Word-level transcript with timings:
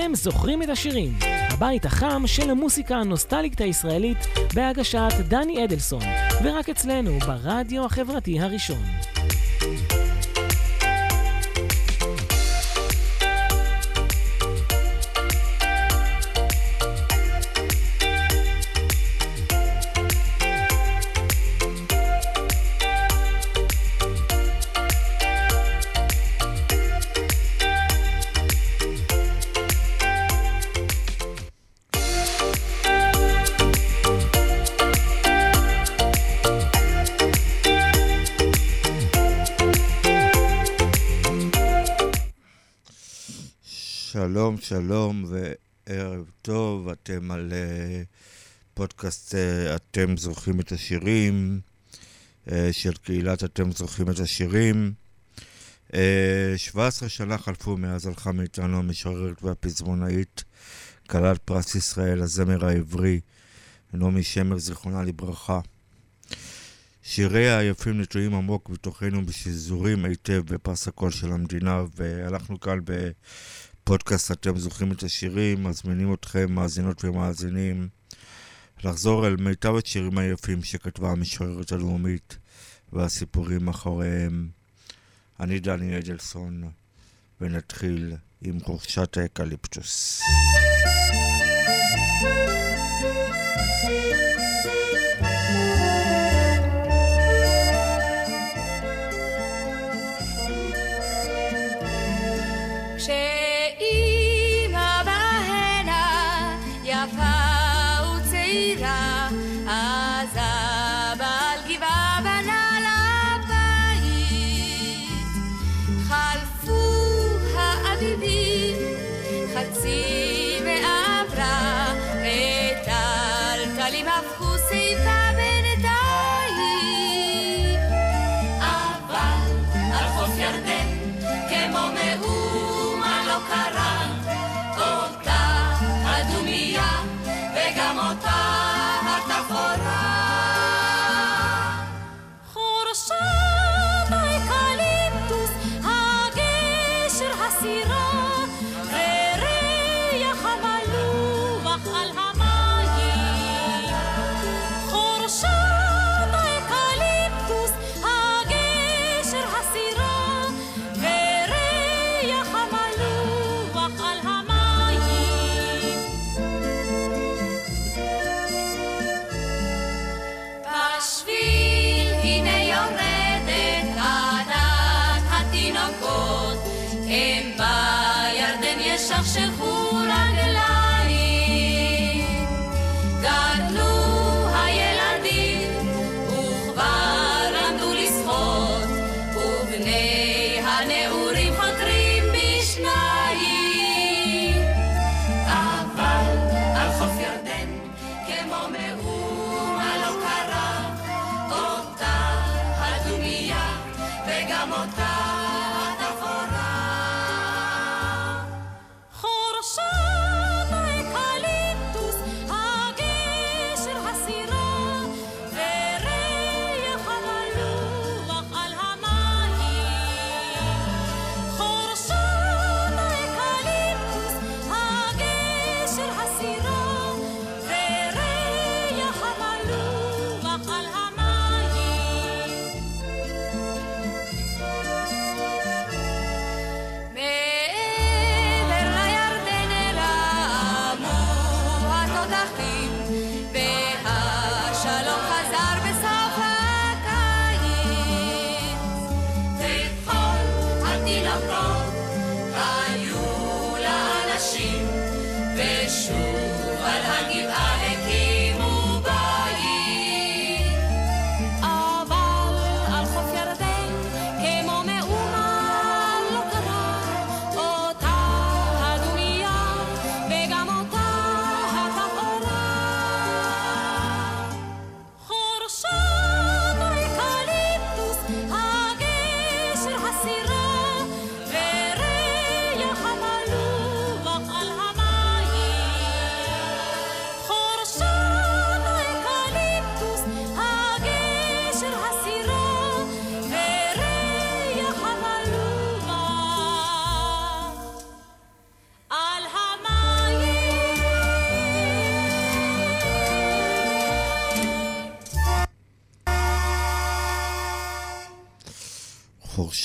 אתם 0.00 0.14
זוכרים 0.14 0.62
את 0.62 0.68
השירים, 0.68 1.12
הבית 1.50 1.84
החם 1.84 2.22
של 2.26 2.50
המוסיקה 2.50 2.96
הנוסטלית 2.96 3.60
הישראלית 3.60 4.18
בהגשת 4.54 5.12
דני 5.28 5.64
אדלסון, 5.64 6.02
ורק 6.44 6.68
אצלנו 6.68 7.18
ברדיו 7.18 7.84
החברתי 7.84 8.40
הראשון. 8.40 8.82
שלום, 44.60 45.24
וערב 45.28 46.30
טוב, 46.42 46.88
אתם 46.88 47.30
על 47.30 47.52
uh, 47.52 48.06
פודקאסט 48.74 49.34
uh, 49.34 49.76
אתם 49.76 50.16
זוכרים 50.16 50.60
את 50.60 50.72
השירים 50.72 51.60
uh, 52.46 52.50
של 52.72 52.92
קהילת 52.92 53.44
אתם 53.44 53.72
זוכרים 53.72 54.10
את 54.10 54.18
השירים. 54.18 54.92
Uh, 55.88 55.94
17 56.56 57.08
שנה 57.08 57.38
חלפו 57.38 57.76
מאז 57.76 58.06
הלכה 58.06 58.32
מאיתנו 58.32 58.78
המשוררת 58.78 59.42
והפזמונאית, 59.42 60.44
כלת 61.08 61.38
פרס 61.44 61.74
ישראל, 61.74 62.22
הזמר 62.22 62.66
העברי, 62.66 63.20
נעמי 63.92 64.22
שמר, 64.22 64.58
זיכרונה 64.58 65.02
לברכה. 65.02 65.60
שיריה 67.02 67.58
היפים 67.58 68.00
נטועים 68.00 68.34
עמוק 68.34 68.68
בתוכנו 68.68 69.26
בשזורים 69.26 70.04
היטב 70.04 70.42
בפס 70.46 70.88
הקול 70.88 71.10
של 71.10 71.32
המדינה, 71.32 71.82
והלכנו 71.96 72.60
כאן 72.60 72.78
ב... 73.88 73.90
פודקאסט 73.90 74.32
אתם 74.32 74.58
זוכרים 74.58 74.92
את 74.92 75.02
השירים, 75.02 75.64
מזמינים 75.64 76.14
אתכם, 76.14 76.52
מאזינות 76.52 77.04
ומאזינים, 77.04 77.88
לחזור 78.84 79.26
אל 79.26 79.36
מיטב 79.36 79.74
השירים 79.84 80.18
היפים 80.18 80.62
שכתבה 80.62 81.10
המשוררת 81.10 81.72
הלאומית 81.72 82.38
והסיפורים 82.92 83.64
מאחוריהם. 83.64 84.48
אני 85.40 85.60
דני 85.60 85.98
אדלסון, 85.98 86.70
ונתחיל 87.40 88.12
עם 88.42 88.60
חורשת 88.60 89.16
האקליפטוס. 89.16 90.22
אותה 90.22 90.28
התפאורה. 92.28 92.67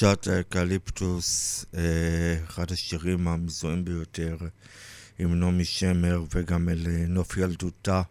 חורשת 0.03 0.27
האקליפטוס, 0.27 1.65
אה, 1.77 1.81
אחד 2.45 2.71
השירים 2.71 3.27
המזוהים 3.27 3.85
ביותר 3.85 4.37
עם 5.19 5.39
נעמי 5.39 5.65
שמר 5.65 6.23
וגם 6.35 6.69
אל 6.69 6.87
אה, 6.87 7.05
נוף 7.07 7.37
ילדותה. 7.37 8.01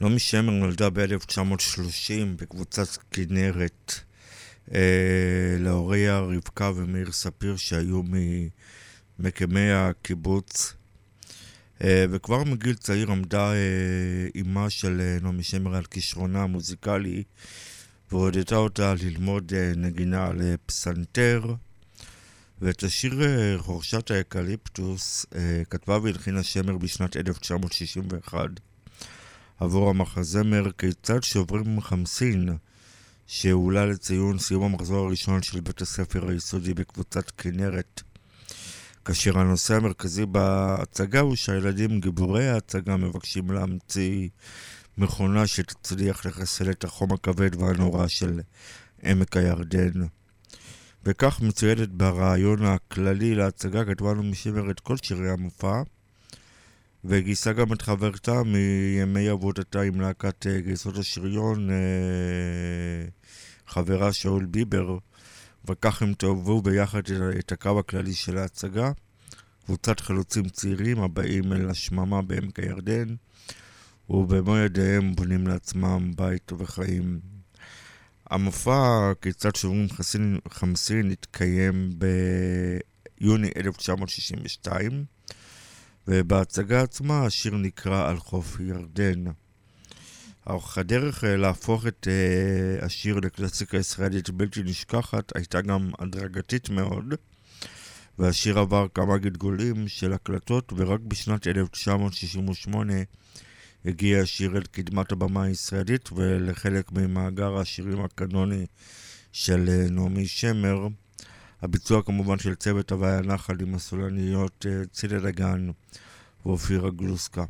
נעמי 0.00 0.18
שמר 0.18 0.50
נולדה 0.50 0.90
ב-1930 0.90 2.24
בקבוצת 2.36 2.88
כנרת 3.10 3.94
אה, 4.74 5.56
להוריה 5.58 6.18
רבקה 6.18 6.70
ומאיר 6.76 7.12
ספיר 7.12 7.56
שהיו 7.56 8.02
ממקימי 9.18 9.72
הקיבוץ. 9.72 10.74
וכבר 11.80 12.44
מגיל 12.44 12.74
צעיר 12.74 13.10
עמדה 13.10 13.52
אימה 14.34 14.70
של 14.70 15.18
נעמי 15.22 15.42
שמר 15.42 15.74
על 15.74 15.84
כישרונה 15.84 16.42
המוזיקלי 16.42 17.22
והודתה 18.12 18.56
אותה 18.56 18.94
ללמוד 19.02 19.52
אה, 19.56 19.72
נגינה 19.76 20.30
לפסנתר. 20.32 21.54
ואת 22.60 22.82
השיר 22.82 23.22
אה, 23.22 23.58
חורשת 23.58 24.10
האקליפטוס 24.10 25.26
אה, 25.34 25.62
כתבה 25.70 25.98
והלחינה 26.02 26.42
שמר 26.42 26.76
בשנת 26.76 27.16
1961 27.16 28.40
עבור 29.60 29.90
המחזמר 29.90 30.70
כיצד 30.78 31.22
שוברים 31.22 31.80
חמסין 31.80 32.48
שהועלה 33.26 33.86
לציון 33.86 34.38
סיום 34.38 34.62
המחזור 34.62 35.06
הראשון 35.06 35.42
של 35.42 35.60
בית 35.60 35.80
הספר 35.80 36.28
היסודי 36.28 36.74
בקבוצת 36.74 37.30
כנרת 37.30 38.02
כאשר 39.04 39.38
הנושא 39.38 39.74
המרכזי 39.74 40.26
בהצגה 40.26 41.20
הוא 41.20 41.36
שהילדים 41.36 42.00
גיבורי 42.00 42.48
ההצגה 42.48 42.96
מבקשים 42.96 43.50
להמציא 43.50 44.28
מכונה 44.98 45.46
שתצליח 45.46 46.26
לחסל 46.26 46.70
את 46.70 46.84
החום 46.84 47.12
הכבד 47.12 47.62
והנורא 47.62 48.08
של 48.08 48.40
עמק 49.02 49.36
הירדן. 49.36 50.06
וכך 51.04 51.40
מצוידת 51.40 51.88
ברעיון 51.88 52.64
הכללי 52.64 53.34
להצגה 53.34 53.84
כתבה 53.84 54.12
לנו 54.12 54.22
משימר 54.22 54.70
את 54.70 54.80
כל 54.80 54.96
שירי 54.96 55.30
המופע, 55.30 55.82
וגייסה 57.04 57.52
גם 57.52 57.72
את 57.72 57.82
חברתה 57.82 58.42
מימי 58.42 59.28
עבודתה 59.28 59.82
עם 59.82 60.00
להקת 60.00 60.46
אה, 60.46 60.60
גייסות 60.60 60.98
השריון, 60.98 61.70
אה, 61.70 61.76
חברה 63.66 64.12
שאול 64.12 64.44
ביבר, 64.44 64.98
וכך 65.68 66.02
הם 66.02 66.14
תאהבו 66.14 66.62
ביחד 66.62 67.02
את 67.38 67.52
הקו 67.52 67.78
הכללי 67.78 68.14
של 68.14 68.38
ההצגה. 68.38 68.92
קבוצת 69.64 70.00
חלוצים 70.00 70.48
צעירים 70.48 71.00
הבאים 71.00 71.52
אל 71.52 71.70
השממה 71.70 72.22
בעמק 72.22 72.60
הירדן, 72.60 73.14
ובמו 74.10 74.56
ידיהם 74.56 75.14
בונים 75.14 75.46
לעצמם 75.46 76.12
בית 76.16 76.52
וחיים. 76.58 77.20
המופע 78.30 79.12
כיצד 79.22 79.56
שוברים 79.56 79.88
חמסין, 79.88 80.38
חמסין 80.48 81.10
התקיים 81.10 81.90
ביוני 83.20 83.50
1962, 83.56 85.04
ובהצגה 86.08 86.82
עצמה 86.82 87.26
השיר 87.26 87.56
נקרא 87.56 88.08
על 88.08 88.16
חוף 88.16 88.60
ירדן. 88.60 89.24
הדרך 90.46 91.24
אה, 91.24 91.36
להפוך 91.36 91.86
את 91.86 92.06
uh, 92.06 92.84
השיר 92.84 93.16
לקלאסיקה 93.16 93.76
ישראלית 93.76 94.30
בלתי 94.30 94.62
נשכחת 94.62 95.36
הייתה 95.36 95.60
גם 95.60 95.90
הדרגתית 95.98 96.70
מאוד, 96.70 97.14
והשיר 98.18 98.58
עבר 98.58 98.86
כמה 98.94 99.18
גלגולים 99.18 99.88
של 99.88 100.12
הקלטות, 100.12 100.72
ורק 100.76 101.00
בשנת 101.00 101.46
1968 101.46 102.92
הגיע 103.84 104.20
השיר 104.20 104.56
אל 104.56 104.62
קדמת 104.62 105.12
הבמה 105.12 105.42
הישראלית 105.42 106.12
ולחלק 106.12 106.92
ממאגר 106.92 107.56
השירים 107.56 108.00
הקנוני 108.00 108.66
של 109.32 109.68
אה, 109.68 109.86
נעמי 109.90 110.26
שמר. 110.26 110.86
הביצוע 111.62 112.02
כמובן 112.02 112.38
של 112.38 112.54
צוות 112.54 112.92
הוואי 112.92 113.16
הנחל 113.16 113.56
עם 113.60 113.74
הסולניות 113.74 114.66
אה, 114.68 114.86
צילה 114.92 115.18
דגן 115.18 115.70
ואופירה 116.46 116.90
גלוסקה. 116.90 117.44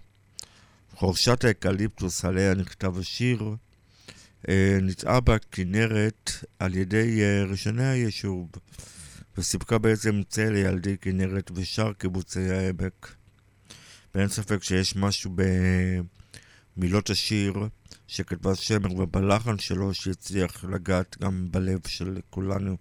חורשת 0.95 1.45
האקליפטוס 1.45 2.25
עליה 2.25 2.55
נכתב 2.55 2.99
השיר 2.99 3.55
אה, 4.49 4.79
ניטעה 4.83 5.21
בכנרת 5.21 6.31
על 6.59 6.75
ידי 6.75 7.21
ראשוני 7.47 7.85
היישוב 7.85 8.51
וסיפקה 9.39 9.79
בעצם 9.79 10.23
צל 10.29 10.51
לילדי 10.51 10.97
כנרת 11.01 11.51
ושאר 11.55 11.93
קיבוצי 11.93 12.51
העמק. 12.51 13.15
ואין 14.15 14.29
ספק 14.29 14.63
שיש 14.63 14.97
משהו 14.97 15.33
ב... 15.35 15.43
מילות 16.77 17.11
השיר 17.11 17.55
שכתבה 18.07 18.55
שמר 18.55 19.01
ובלחן 19.01 19.59
שלו 19.59 19.95
שהצליח 19.95 20.65
לגעת 20.65 21.17
גם 21.21 21.49
בלב 21.51 21.81
של 21.87 22.19
כולנו. 22.31 22.77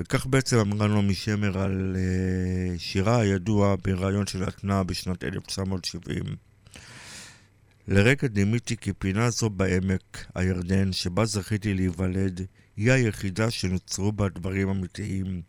וכך 0.00 0.26
בעצם 0.26 0.58
אמרה 0.58 0.88
נעמי 0.88 1.14
שמר 1.14 1.58
על 1.58 1.96
uh, 1.96 2.78
שירה 2.78 3.20
הידוע 3.20 3.76
בריאיון 3.84 4.26
של 4.26 4.44
התנעה 4.44 4.82
בשנת 4.82 5.24
1970. 5.24 6.24
לרגע 7.88 8.28
דימיתי 8.28 8.76
כי 8.76 8.92
פינה 8.92 9.30
זו 9.30 9.50
בעמק 9.50 10.26
הירדן 10.34 10.92
שבה 10.92 11.24
זכיתי 11.24 11.74
להיוולד 11.74 12.46
היא 12.76 12.92
היחידה 12.92 13.50
שנוצרו 13.50 14.12
בה 14.12 14.28
דברים 14.28 14.68
אמיתיים 14.68 15.42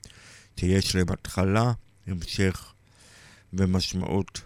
שיש 0.59 0.95
להם 0.95 1.07
התחלה, 1.09 1.71
המשך 2.07 2.73
ומשמעות. 3.53 4.41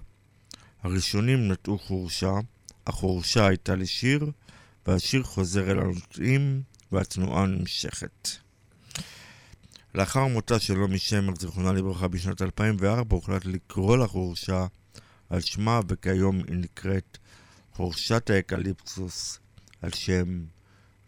הראשונים 0.83 1.51
נטעו 1.51 1.80
חורשה, 1.80 2.33
החורשה 2.88 3.48
הייתה 3.48 3.75
לשיר, 3.75 4.31
והשיר 4.88 5.24
חוזר 5.24 5.72
אל 5.72 5.80
הנוטעים, 5.80 6.62
והתנועה 6.92 7.45
נמשכת. 7.45 8.30
לאחר 9.95 10.28
מותה 10.28 10.60
של 10.60 10.74
לומי 10.74 11.00
שמר, 11.00 11.33
זיכרונה 11.39 11.72
לברכה, 11.72 12.07
בשנת 12.07 12.42
2004, 12.42 13.16
הוחלט 13.16 13.45
לקרוא 13.45 13.98
לחורשה 13.98 14.66
על 15.30 15.42
שמה, 15.42 15.80
וכיום 15.88 16.38
היא 16.38 16.57
נקראת 16.57 17.18
חורשת 17.74 18.30
האקליפסוס, 18.30 19.39
על 19.81 19.92
שם 19.92 20.44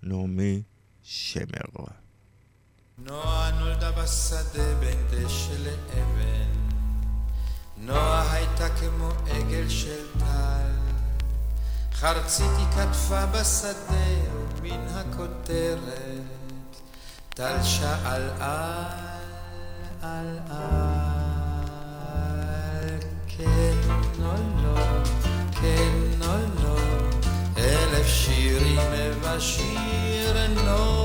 נעמי 0.04 0.62
שמר. 1.04 1.86
נועה 2.98 3.60
נולדה 3.60 3.92
בשדה 3.92 4.76
בין 4.80 4.98
דשא 5.12 5.52
לאבן 5.52 6.53
נועה 7.86 8.32
הייתה 8.34 8.70
כמו 8.70 9.10
עגל 9.30 9.70
של 9.70 10.06
טל, 10.20 10.72
חרצית 11.94 12.52
היא 12.58 12.66
כתפה 12.76 13.26
בשדה, 13.26 14.06
ומן 14.62 14.88
הכותרת, 14.88 16.80
טל 17.30 17.64
שאל 17.64 18.30
על, 18.40 18.82
על 20.02 20.40
על, 20.50 21.20
כן 23.28 23.78
או 24.20 24.34
לא, 24.64 25.04
כן 25.62 26.22
או 26.22 26.64
לא, 26.64 26.80
אלף 27.58 28.08
שירים 28.08 28.80
ובשיר 28.92 30.48
נועה 30.48 31.03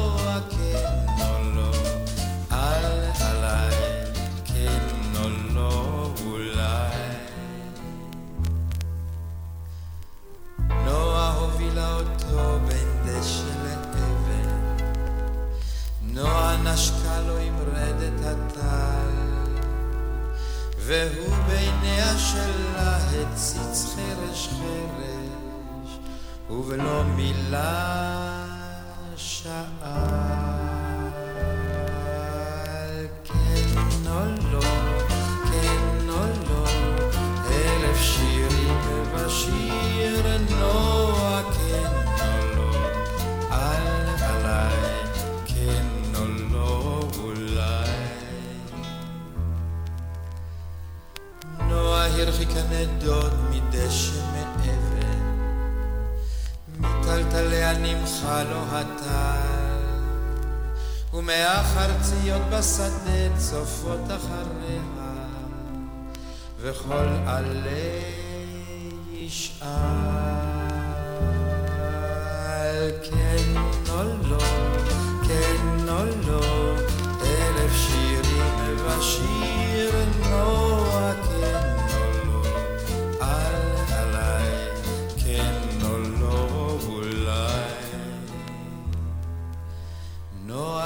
הובילה 11.78 11.94
אותו 11.94 12.58
בין 12.66 12.88
דשא 13.04 13.42
לאבן, 13.64 14.85
נועה 16.02 16.56
נשקה 16.56 17.20
לו 17.26 17.38
עם 17.38 17.54
רדת 17.75 18.26
הטל, 18.26 19.08
והוא 20.78 21.37
בעיניה 21.47 22.18
שלה 22.18 22.97
הציץ 22.97 23.94
חרש 23.94 24.49
חרש, 24.49 25.99
ובלא 26.50 27.02
מילה 27.04 28.44
שאל. 29.16 30.49
הרחיקה 52.19 52.61
נדוד 52.71 53.33
מדשא 53.51 54.21
מאבן, 54.33 54.79
מטלטליה 56.79 57.79
נמחה 57.79 58.43
לו 58.43 58.51
לא 58.51 58.65
הטל, 58.71 59.79
ומהחרציות 61.15 62.43
בשדה 62.53 63.37
צופות 63.37 64.01
אחריה, 64.07 64.83
וכל 66.61 67.09
עלי 67.27 68.03
ישאל. 69.13 70.29
כן 73.03 73.57
או 73.91 74.03
לא, 74.29 74.39
כן 75.29 75.89
או 75.89 76.05
לא, 76.27 76.75
אלף 77.23 77.73
שירים 77.77 78.77
ושיר 78.87 79.91
נו 80.31 80.68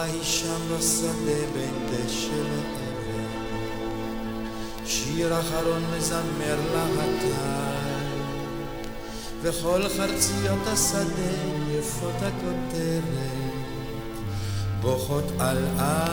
חי 0.02 0.18
שם 0.22 0.76
בשדה 0.76 1.46
בין 1.54 1.86
דשא 1.90 2.32
לאבן, 2.32 3.66
שיר 4.86 5.40
אחרון 5.40 5.82
מזמר 5.96 6.56
להטל, 6.74 8.08
וכל 9.42 9.82
חרציות 9.96 10.66
השדה 10.66 11.32
יפות 11.70 12.14
הכותרת, 12.22 13.02
בוכות 14.80 15.24
על 15.38 15.58
על 15.78 16.10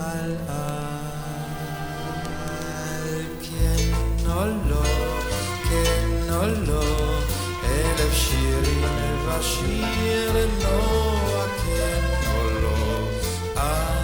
על. 0.00 0.36
על, 0.40 0.84
כן 3.42 3.92
או 4.26 4.44
לא, 4.68 4.82
כן 5.68 6.32
או 6.32 6.46
לא, 6.66 7.18
אלף 7.64 8.12
שירים 8.12 8.84
ובשיר 8.84 10.46
נוע 10.62 11.44
כן. 11.66 12.27
אל 13.58 13.97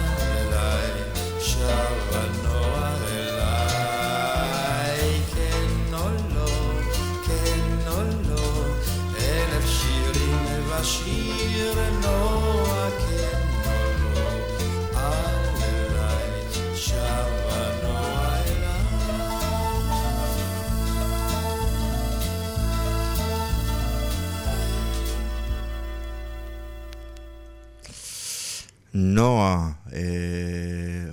נועה, 29.15 29.71
אה, 29.93 30.01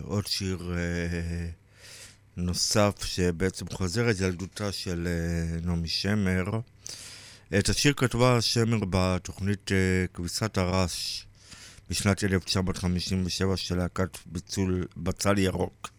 עוד 0.02 0.26
שיר 0.26 0.74
אה, 0.76 1.48
נוסף 2.36 3.04
שבעצם 3.04 3.66
חוזר 3.72 4.10
את 4.10 4.20
ילדותה 4.20 4.72
של 4.72 5.08
אה, 5.08 5.60
נעמי 5.60 5.88
שמר. 5.88 6.44
את 7.58 7.68
השיר 7.68 7.92
כתבה 7.96 8.40
שמר 8.40 8.78
בתוכנית 8.90 9.72
אה, 9.72 10.06
כביסת 10.14 10.58
הרש 10.58 11.26
בשנת 11.90 12.24
1957 12.24 13.56
של 13.56 13.76
להקת 13.76 14.18
בצל 14.96 15.38
ירוק. 15.38 15.90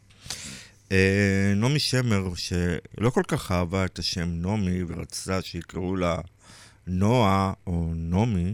אה, 0.91 1.53
נעמי 1.55 1.79
שמר, 1.79 2.35
שלא 2.35 3.09
כל 3.09 3.23
כך 3.27 3.51
אהבה 3.51 3.85
את 3.85 3.99
השם 3.99 4.29
נעמי 4.29 4.83
ורצתה 4.87 5.41
שיקראו 5.41 5.95
לה 5.95 6.17
נועה 6.87 7.53
או 7.67 7.91
נעמי, 7.95 8.53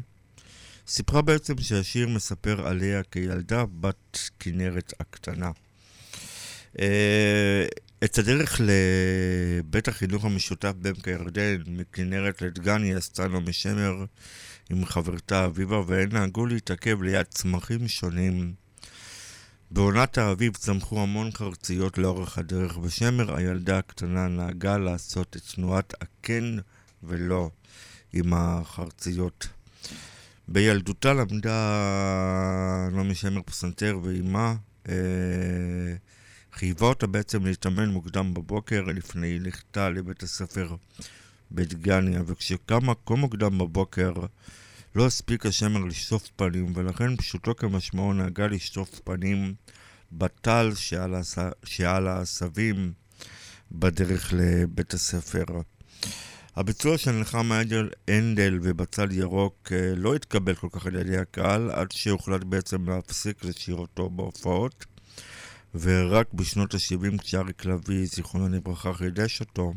סיפרה 0.90 1.22
בעצם 1.22 1.58
שהשיר 1.58 2.08
מספר 2.08 2.68
עליה 2.68 3.04
כילדה 3.04 3.66
בת 3.80 4.30
כנרת 4.40 4.94
הקטנה. 5.00 5.52
אה, 6.80 7.66
את 8.04 8.18
הדרך 8.18 8.62
לבית 8.64 9.88
החינוך 9.88 10.26
המשותף 10.26 10.74
בעמק 10.78 11.08
הירדן, 11.08 11.64
מכנרת 11.68 12.42
לדגני, 12.42 12.96
עשתה 12.96 13.28
נעמי 13.28 13.54
שמר 13.54 14.06
עם 14.70 14.86
חברתה 14.86 15.46
אביבה, 15.46 15.82
והן 15.88 16.10
נהגו 16.12 16.46
להתעכב 16.46 17.02
ליד 17.02 17.26
צמחים 17.26 17.88
שונים. 17.88 18.54
בעונת 19.72 20.18
האביב 20.18 20.54
צמחו 20.56 21.02
המון 21.04 21.32
חרציות 21.32 21.98
לאורך 21.98 22.38
הדרך, 22.38 22.78
ושמר, 22.78 23.36
הילדה 23.36 23.78
הקטנה, 23.78 24.28
נהגה 24.28 24.78
לעשות 24.78 25.36
את 25.38 25.42
תנועת 25.56 25.94
הכן 26.02 26.44
ולא 27.04 27.50
עם 28.14 28.34
החרציות. 28.34 29.48
בילדותה 30.52 31.14
למדה 31.14 31.58
נעמי 32.92 33.16
שמר 33.16 33.42
פסנתר 33.42 34.00
ואימה 34.04 34.56
אה, 34.90 34.96
חייבה 36.54 36.88
אותה 36.88 37.08
בעצם 37.08 37.46
להתאמן 37.46 37.90
מוקדם 37.90 38.34
בבוקר 38.34 38.82
לפני 38.82 39.40
לכתה 39.40 39.90
לבית 39.90 40.24
הספר 40.24 40.76
בדגניה, 41.52 42.22
וכשקמה 42.26 42.94
כה 43.06 43.16
מוקדם 43.16 43.58
בבוקר 43.58 44.14
לא 44.96 45.06
הספיקה 45.06 45.52
שמר 45.52 45.86
לשטוף 45.86 46.30
פנים, 46.36 46.72
ולכן 46.76 47.16
פשוטו 47.16 47.56
כמשמעו 47.56 48.14
נהגה 48.14 48.48
לשטוף 48.48 49.00
פנים 49.04 49.54
בטל. 50.12 50.72
שעל 51.64 52.08
העשבים 52.08 52.92
בדרך 53.72 54.34
לבית 54.38 54.94
הספר. 54.94 55.46
הביצוע 56.60 56.98
של 56.98 57.12
נחמה 57.12 57.62
הנדל 58.08 58.60
ובצל 58.62 59.12
ירוק 59.12 59.72
אה, 59.72 59.94
לא 59.96 60.16
התקבל 60.16 60.56
כל 60.56 60.68
כך 60.72 60.86
על 60.86 60.96
ידי 60.96 61.18
הקהל, 61.18 61.72
עד 61.72 61.92
שהוחלט 61.92 62.44
בעצם 62.44 62.90
להפסיק 62.90 63.46
לשיר 63.46 63.76
אותו 63.76 64.10
בהופעות, 64.10 64.86
ורק 65.76 66.34
בשנות 66.34 66.74
ה-70 66.74 67.22
כשאריק 67.22 67.66
לביא, 67.66 68.06
זיכרונו 68.06 68.50
לברכה, 68.50 68.94
חידש 68.94 69.40
אותו, 69.40 69.74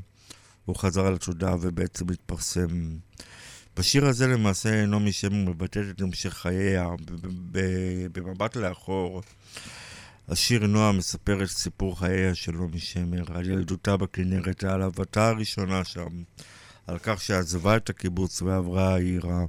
הוא 0.65 0.77
חזר 0.77 1.07
על 1.07 1.15
התודעה 1.15 1.57
ובעצם 1.61 2.11
התפרסם. 2.11 2.97
בשיר 3.77 4.07
הזה 4.07 4.27
למעשה 4.27 4.87
נעמי 4.87 5.13
שמר 5.13 5.51
מבטאת 5.51 5.85
את 5.91 6.01
המשך 6.01 6.35
חייה 6.35 6.89
במבט 8.13 8.57
לאחור. 8.57 9.23
השיר 10.29 10.67
נועה 10.67 10.93
מספר 10.93 11.43
את 11.43 11.49
סיפור 11.49 11.99
חייה 11.99 12.35
של 12.35 12.53
נעמי 12.53 12.79
שמר, 12.79 13.25
על 13.35 13.51
ילדותה 13.51 13.97
בכנרת, 13.97 14.65
על 14.65 14.83
אהבתה 14.83 15.29
הראשונה 15.29 15.85
שם, 15.85 16.23
על 16.87 16.99
כך 17.03 17.21
שעזבה 17.21 17.77
את 17.77 17.91
הקיבוץ 17.91 18.43
ועברה 18.43 18.95
העירה. 18.95 19.45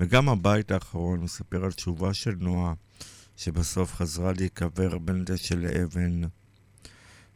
וגם 0.00 0.28
הבית 0.28 0.70
האחרון 0.70 1.20
מספר 1.20 1.64
על 1.64 1.72
תשובה 1.72 2.14
של 2.14 2.34
נועה, 2.38 2.74
שבסוף 3.36 3.94
חזרה 3.94 4.32
להיקבר 4.32 4.98
בין 4.98 5.24
דשא 5.24 5.54
לאבן. 5.54 6.20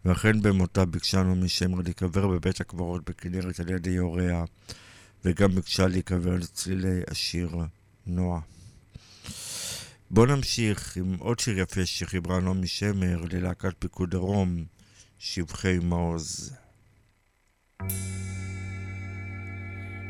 ואכן 0.05 0.43
במותה 0.43 0.85
ביקשה 0.85 1.23
נעמי 1.23 1.49
שמר 1.49 1.81
להיקבר 1.81 2.27
בבית 2.27 2.61
הקברות 2.61 3.11
בכנרת 3.11 3.61
על 3.61 3.69
ידי 3.71 3.97
הוריה, 3.97 4.45
וגם 5.25 5.55
ביקשה 5.55 5.87
להיקבר 5.87 6.37
לצלילי 6.37 7.01
השיר 7.09 7.57
נועה. 8.07 8.41
בואו 10.11 10.27
נמשיך 10.27 10.97
עם 10.97 11.17
עוד 11.19 11.39
שיר 11.39 11.59
יפה 11.59 11.87
שחיברה 11.87 12.41
נעמי 12.41 12.67
שמר 12.67 13.25
ללהקת 13.33 13.75
פיקוד 13.79 14.11
דרום, 14.11 14.65
שבחי 15.19 15.79
מעוז. 15.83 16.53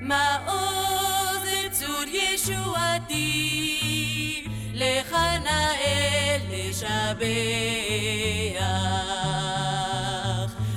מעוז 0.01 1.49
צור 1.71 2.05
ישועתי, 2.13 3.25
לך 4.75 5.17
נאה 5.45 6.37
לשבח. 6.51 7.29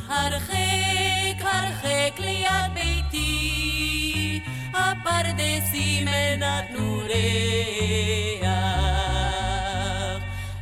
הרחק 0.08 1.42
הרחק 1.42 2.20
ליד 2.20 2.74
ביתי, 2.74 4.42
הפרדסים 4.74 6.08
נתנו 6.38 7.02
ריח. 7.08 8.52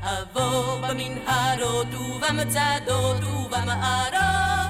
אבוא 0.01 0.81
במנהרות 0.81 1.87
ובמצדות 1.93 3.23
ובמערות, 3.23 4.68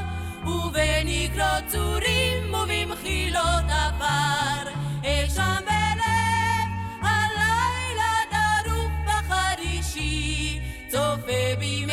ובנקרות 0.69 1.63
צורים 1.67 2.53
ובמחילות 2.53 3.65
עפר, 3.69 4.71
אשם 5.03 5.55
בלב 5.65 6.69
הלילה 7.01 8.13
דרוך 8.31 8.91
בחרישי, 9.07 10.59
צופה 10.87 11.55
בי 11.59 11.85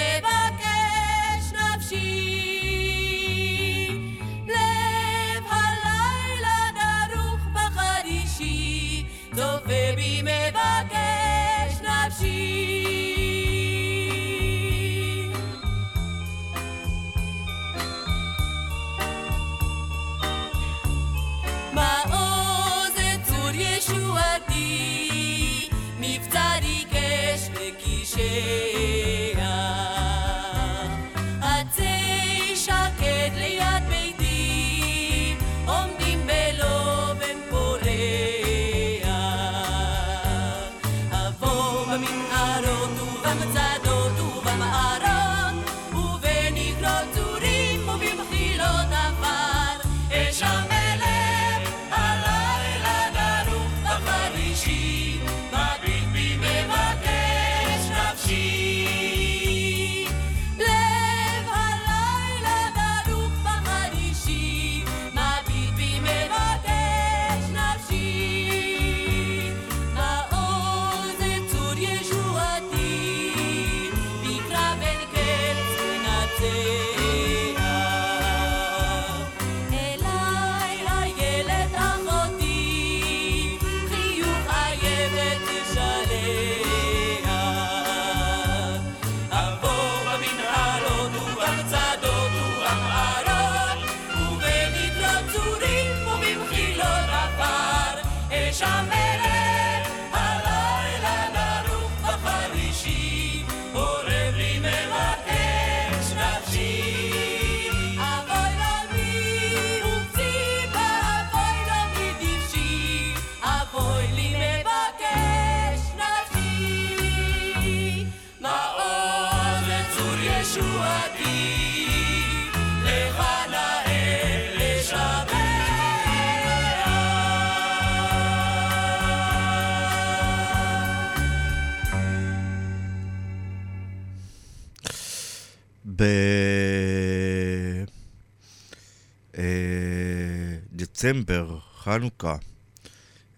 בדצמבר, 141.06 141.58
חנוכה, 141.78 142.36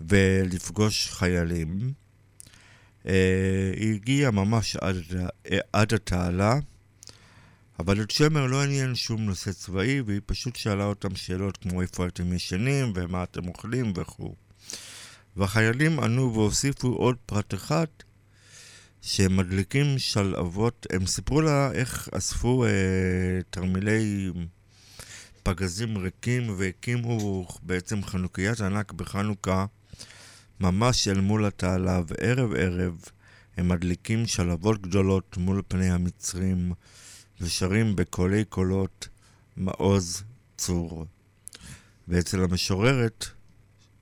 ולפגוש 0.00 1.10
חיילים. 1.10 1.92
היא 3.04 3.94
הגיעה 3.94 4.30
ממש 4.30 4.76
עד, 4.76 4.96
עד 5.72 5.94
התעלה, 5.94 6.58
אבל 7.80 8.02
את 8.02 8.10
שמר 8.10 8.46
לא 8.46 8.62
עניין 8.62 8.94
שום 8.94 9.20
נושא 9.20 9.52
צבאי, 9.52 10.00
והיא 10.00 10.20
פשוט 10.26 10.56
שאלה 10.56 10.84
אותם 10.84 11.16
שאלות 11.16 11.56
כמו 11.56 11.82
איפה 11.82 12.06
אתם 12.06 12.32
ישנים 12.32 12.92
ומה 12.94 13.22
אתם 13.22 13.48
אוכלים 13.48 13.92
וכו'. 13.96 14.34
והחיילים 15.36 16.00
ענו 16.00 16.34
והוסיפו 16.34 16.88
עוד 16.88 17.16
פרט 17.26 17.54
אחד, 17.54 17.86
שהם 19.02 19.36
מדליקים 19.36 19.98
שלהבות, 19.98 20.86
הם 20.90 21.06
סיפרו 21.06 21.40
לה 21.40 21.72
איך 21.72 22.08
אספו 22.12 22.64
אה, 22.64 22.70
תרמילי 23.50 24.30
פגזים 25.42 25.98
ריקים 25.98 26.54
והקימו 26.56 27.46
בעצם 27.62 28.04
חנוכיית 28.04 28.60
ענק 28.60 28.92
בחנוכה 28.92 29.66
ממש 30.60 31.08
אל 31.08 31.20
מול 31.20 31.46
התעלה, 31.46 32.00
וערב 32.06 32.52
ערב 32.54 33.04
הם 33.56 33.68
מדליקים 33.68 34.26
שלהבות 34.26 34.82
גדולות 34.82 35.36
מול 35.36 35.62
פני 35.68 35.90
המצרים. 35.90 36.72
ושרים 37.40 37.96
בקולי 37.96 38.44
קולות 38.44 39.08
מעוז 39.56 40.22
צור. 40.56 41.06
ואצל 42.08 42.44
המשוררת 42.44 43.26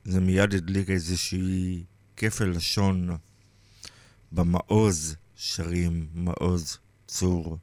זה 0.05 0.19
מיד 0.19 0.53
הדליק 0.53 0.89
איזושהי 0.89 1.83
כפל 2.17 2.45
לשון. 2.45 3.17
במעוז 4.31 5.15
שרים 5.35 6.07
מעוז 6.13 6.77
צור. 7.07 7.57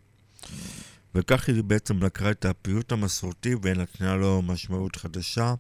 וכך 1.15 1.49
היא 1.49 1.63
בעצם 1.63 2.03
לקחה 2.03 2.31
את 2.31 2.45
הפיוט 2.45 2.93
המסורתי 2.93 3.55
ונתנה 3.63 4.17
לו 4.17 4.43
משמעות 4.43 4.97
חדשה. 4.97 5.55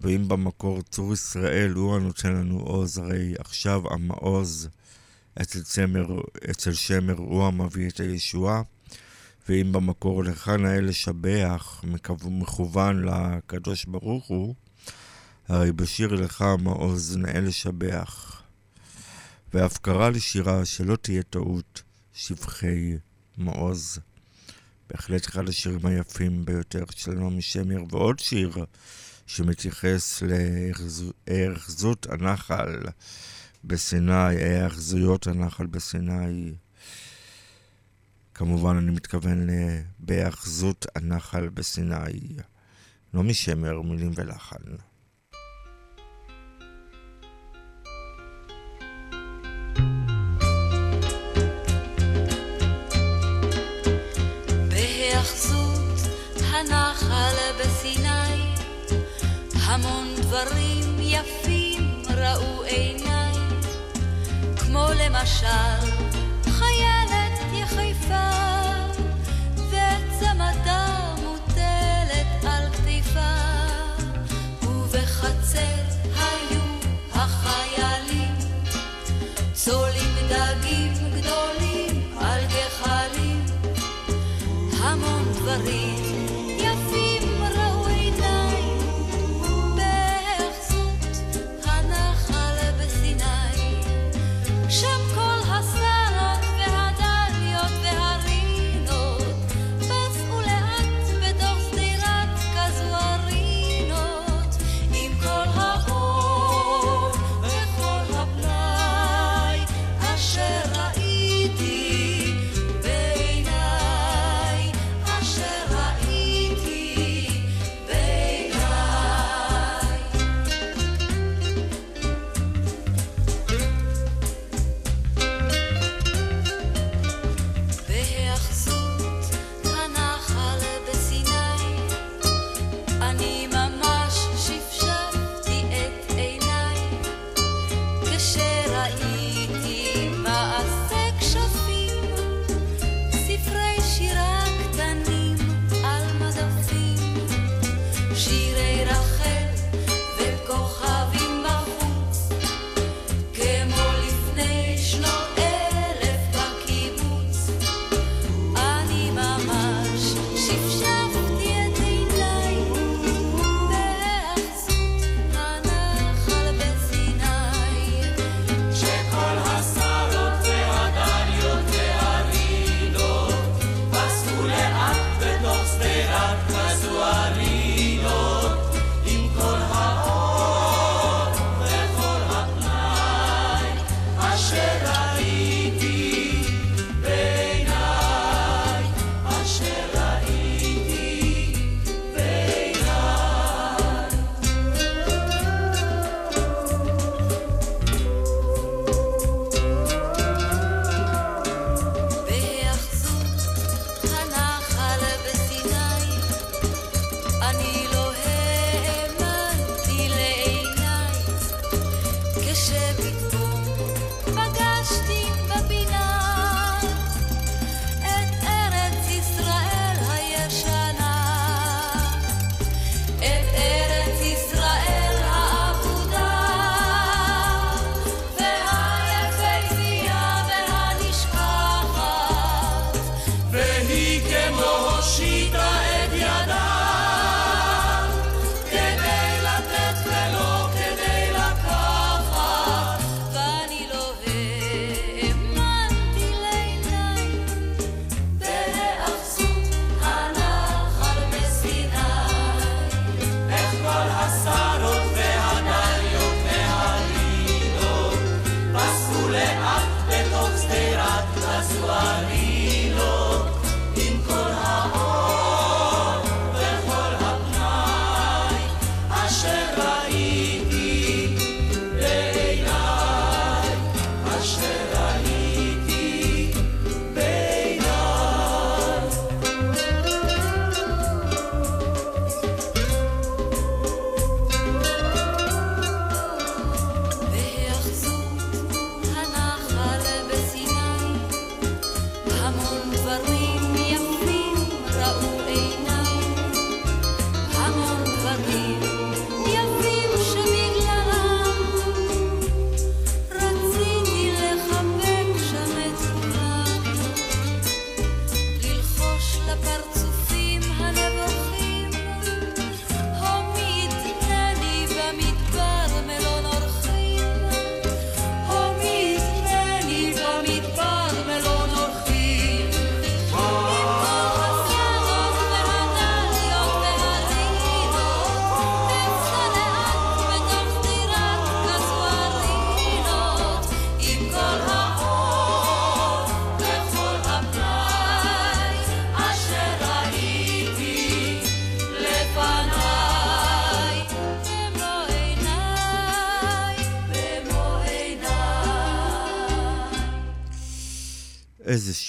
ואם 0.00 0.28
במקור 0.28 0.82
צור 0.82 1.12
ישראל 1.12 1.70
הוא 1.70 1.96
הנותן 1.96 2.32
לנו 2.32 2.58
עוז, 2.60 2.98
הרי 2.98 3.34
עכשיו 3.38 3.82
המעוז 3.92 4.68
אצל, 5.42 5.62
צמר, 5.62 6.20
אצל 6.50 6.72
שמר 6.72 7.14
הוא 7.16 7.44
המביא 7.44 7.88
את 7.88 8.00
הישועה. 8.00 8.62
ואם 9.48 9.72
במקור 9.72 10.24
לך 10.24 10.48
נאה 10.48 10.80
לשבח, 10.80 11.84
מכוון 12.24 13.04
לקדוש 13.04 13.84
ברוך 13.84 14.26
הוא, 14.26 14.54
הרי 15.48 15.72
בשיר 15.72 16.14
לך 16.14 16.44
מעוז 16.58 17.16
נאה 17.16 17.40
לשבח. 17.40 18.42
ואף 19.54 19.78
קרא 19.78 20.10
לשירה 20.10 20.64
שלא 20.64 20.96
תהיה 20.96 21.22
טעות, 21.22 21.82
שבחי 22.12 22.96
מעוז. 23.36 23.98
בהחלט 24.90 25.26
אחד 25.26 25.48
השירים 25.48 25.86
היפים 25.86 26.44
ביותר 26.44 26.84
של 26.90 27.12
נעמי 27.14 27.42
שמר, 27.42 27.82
ועוד 27.90 28.18
שיר 28.18 28.64
שמתייחס 29.26 30.22
להאחזות 31.28 32.06
הנחל 32.10 32.82
בסיני, 33.64 34.12
ההאחזויות 34.12 35.26
הנחל 35.26 35.66
בסיני. 35.66 36.54
כמובן, 38.34 38.76
אני 38.76 38.90
מתכוון 38.90 39.48
בהאחזות 39.98 40.86
הנחל 40.96 41.48
בסיני. 41.48 42.36
נעמי 43.14 43.34
שמר, 43.34 43.82
מילים 43.82 44.12
ולחן. 44.14 44.56
המון 59.66 60.14
דברים 60.16 60.96
יפים 61.00 62.02
ראו 62.16 62.62
עיניי, 62.62 63.34
כמו 64.56 64.86
למשל 64.98 66.03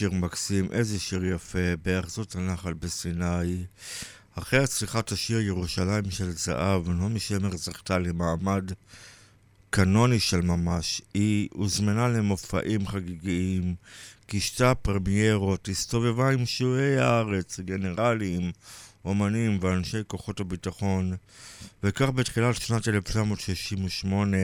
שיר 0.06 0.14
מקסים, 0.14 0.68
איזה 0.72 1.00
שיר 1.00 1.26
יפה, 1.26 1.76
בארצות 1.84 2.36
הנחל 2.36 2.74
בסיני. 2.74 3.66
אחרי 4.36 4.64
הצליחת 4.64 5.12
השיר 5.12 5.40
ירושלים 5.40 6.12
של 6.12 6.32
זהב, 6.32 6.90
נעמי 6.90 7.20
שמר 7.20 7.58
זכתה 7.58 7.98
למעמד 7.98 8.72
קנוני 9.70 10.20
של 10.20 10.42
ממש. 10.42 11.02
היא 11.14 11.50
הוזמנה 11.54 12.08
למופעים 12.08 12.88
חגיגיים, 12.88 13.76
קישתה 14.26 14.76
פרמיירות, 14.76 15.70
הסתובבה 15.70 16.30
עם 16.30 16.46
שועי 16.46 16.98
הארץ, 16.98 17.60
גנרלים, 17.60 18.52
אומנים 19.06 19.58
ואנשי 19.62 20.02
כוחות 20.08 20.40
הביטחון, 20.40 21.16
וכך 21.84 22.10
בתחילת 22.10 22.56
שנת 22.56 22.88
1968 22.88 24.38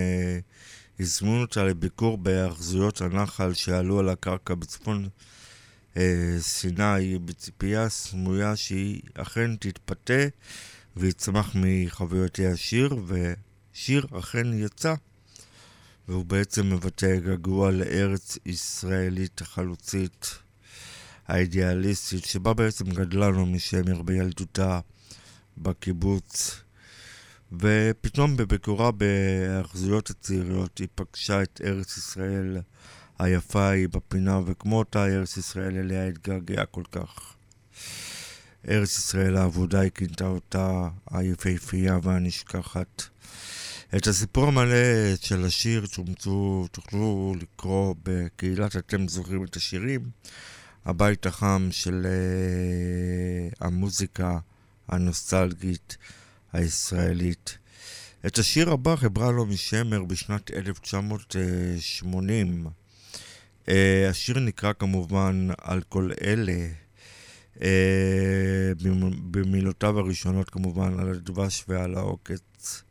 הזמינו 0.99 1.41
אותה 1.41 1.63
לביקור 1.63 2.17
בהאחזויות 2.17 3.01
הנחל 3.01 3.53
שעלו 3.53 3.99
על 3.99 4.09
הקרקע 4.09 4.55
בצפון 4.55 5.09
סיני, 6.39 7.19
בציפייה 7.25 7.89
סמויה 7.89 8.55
שהיא 8.55 9.01
אכן 9.13 9.55
תתפתה 9.55 10.23
ויצמח 10.97 11.51
מחוויותיה 11.55 12.57
שיר, 12.57 12.95
ושיר 13.07 14.07
אכן 14.19 14.53
יצא. 14.53 14.93
והוא 16.07 16.25
בעצם 16.25 16.69
מבטא 16.69 17.19
געגוע 17.19 17.71
לארץ 17.71 18.37
ישראלית 18.45 19.41
החלוצית, 19.41 20.35
האידיאליסטית, 21.27 22.25
שבה 22.25 22.53
בעצם 22.53 22.85
גדלה 22.89 23.29
לו 23.29 23.45
משמר 23.45 24.01
בילדותה 24.01 24.79
בקיבוץ. 25.57 26.61
ופתאום 27.59 28.37
בביקורה 28.37 28.91
בהאחזויות 28.91 30.09
הצעירות 30.09 30.77
היא 30.77 30.87
פגשה 30.95 31.43
את 31.43 31.61
ארץ 31.63 31.97
ישראל 31.97 32.57
היפה 33.21 33.61
ההיא 33.61 33.87
בפינה, 33.87 34.39
וכמו 34.45 34.79
אותה 34.79 35.05
ארץ 35.05 35.37
ישראל 35.37 35.77
אליה 35.77 36.07
התגעגעה 36.07 36.65
כל 36.65 36.83
כך. 36.91 37.33
ארץ 38.69 38.97
ישראל 38.97 39.37
האבודה 39.37 39.79
היא 39.79 39.91
כינתה 39.95 40.27
אותה 40.27 40.87
היפהפייה 41.11 41.99
והנשכחת. 42.03 43.03
את 43.97 44.07
הסיפור 44.07 44.47
המלא 44.47 45.15
של 45.21 45.45
השיר 45.45 45.85
תומצאו, 45.93 46.67
תוכלו 46.71 47.35
לקרוא 47.41 47.95
בקהילת 48.03 48.75
אתם 48.75 49.07
זוכרים 49.07 49.43
את 49.43 49.55
השירים, 49.55 50.01
הבית 50.85 51.25
החם 51.25 51.67
של 51.71 52.05
uh, 52.05 52.07
המוזיקה 53.65 54.39
הנוסטלגית 54.87 55.97
הישראלית. 56.53 57.57
את 58.25 58.37
השיר 58.37 58.71
הבא 58.71 58.95
חברה 58.95 59.31
לו 59.31 59.45
משמר 59.45 60.03
בשנת 60.03 60.51
1980. 60.51 62.80
Uh, 63.65 63.71
השיר 64.09 64.39
נקרא 64.39 64.73
כמובן 64.73 65.47
על 65.61 65.81
כל 65.89 66.11
אלה, 66.21 66.67
uh, 67.55 67.61
במילותיו 69.31 69.99
הראשונות 69.99 70.49
כמובן 70.49 70.99
על 70.99 71.09
הדבש 71.09 71.65
ועל 71.67 71.95
העוקץ. 71.95 72.83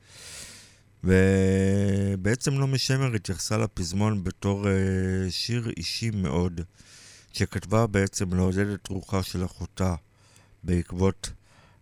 ובעצם 1.05 2.55
נעמי 2.55 2.79
שמר 2.79 3.15
התייחסה 3.15 3.59
לפזמון 3.59 4.25
בתור 4.25 4.65
uh, 4.65 5.31
שיר 5.31 5.73
אישי 5.77 6.11
מאוד, 6.11 6.61
שכתבה 7.33 7.87
בעצם 7.87 8.35
לעודד 8.35 8.67
את 8.67 8.89
רוחה 8.89 9.23
של 9.23 9.45
אחותה 9.45 9.95
בעקבות 10.65 11.31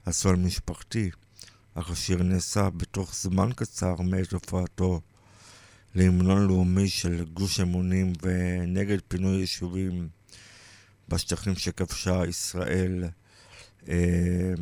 אסון 0.05 0.45
משפחתי, 0.45 1.11
אך 1.75 1.91
השיר 1.91 2.23
נעשה 2.23 2.71
בתוך 2.71 3.15
זמן 3.15 3.51
קצר 3.57 3.95
מעת 4.01 4.33
הופעתו 4.33 5.01
להמנון 5.95 6.47
לאומי 6.47 6.89
של 6.89 7.25
גוש 7.25 7.61
אמונים 7.61 8.13
ונגד 8.23 8.99
פינוי 9.09 9.37
יישובים 9.37 10.09
בשטחים 11.09 11.55
שכבשה 11.57 12.27
ישראל 12.29 13.05
אה, 13.89 14.53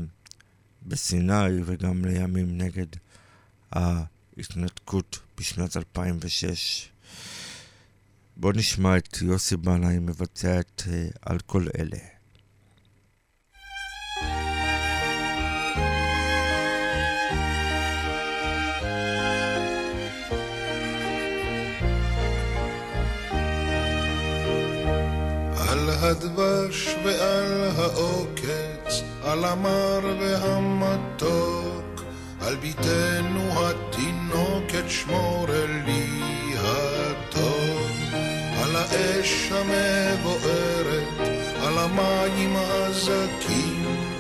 בסיני 0.83 1.63
וגם 1.65 2.05
לימים 2.05 2.59
נגד 2.59 2.87
ה... 3.77 4.05
התנתקות 4.39 5.19
בשנת 5.39 5.77
2006. 5.77 6.89
בואו 8.37 8.53
נשמע 8.53 8.97
את 8.97 9.23
יוסי 9.23 9.57
בנאי 9.57 9.99
מבצע 9.99 10.61
את 10.61 10.83
uh, 10.87 11.19
על 11.23 11.39
כל 11.39 11.67
אלה. 11.79 12.16
הדבש 26.07 26.89
ועל 27.05 27.71
העוקץ, 27.77 29.03
על 29.25 29.45
המר 29.45 30.01
והמתוק. 30.21 31.87
על 32.47 32.57
ביתנו 32.57 33.53
התינוקת 33.57 34.85
שמור 34.89 35.47
לי 35.87 36.07
הטוב, 36.59 37.91
על 38.63 38.77
האש 38.77 39.53
המבוערת, 39.53 41.29
על 41.63 41.79
המים 41.79 42.57
הזכים, 42.57 44.11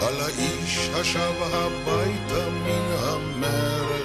על 0.00 0.20
האיש 0.20 0.90
השב 0.94 1.34
הביתה 1.42 2.50
מן 2.50 2.94
המרחקים, 2.98 3.95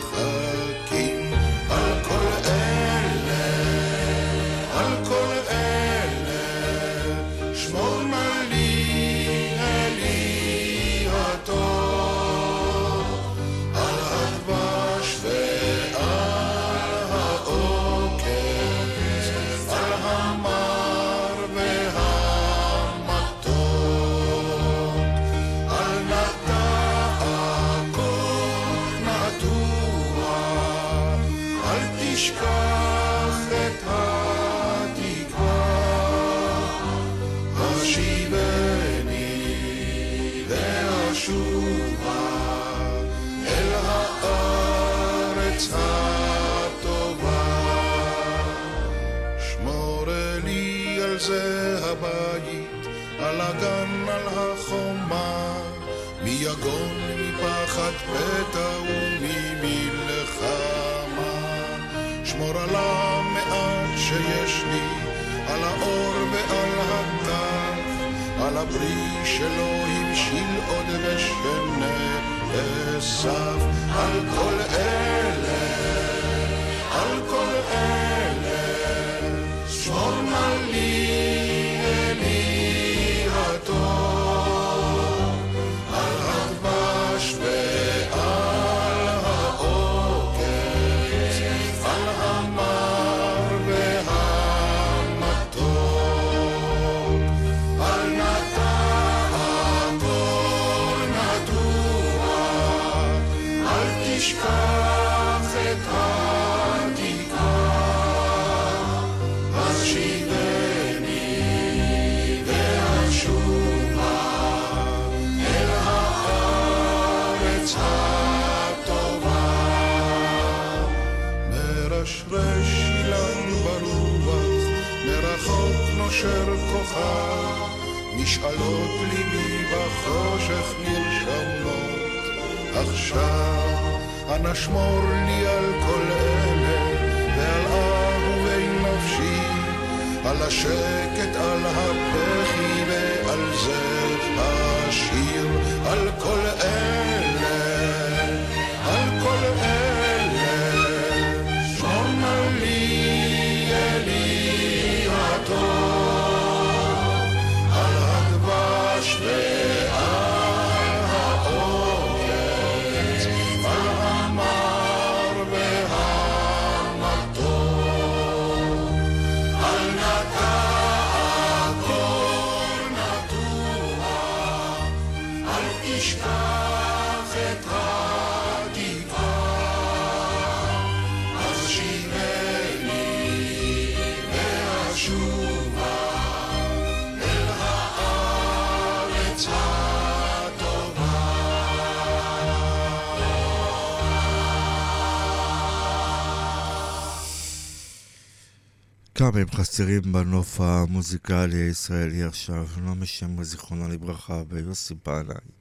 כמה 199.16 199.40
הם 199.40 199.52
חסרים 199.52 200.02
בנוף 200.12 200.62
המוזיקלי 200.62 201.58
הישראלי 201.58 202.24
עכשיו, 202.24 202.68
נעמי 202.78 203.06
שמר 203.06 203.44
זיכרונו 203.44 203.90
לברכה 203.90 204.44
ויוסי 204.50 204.94
בנאי 205.06 205.61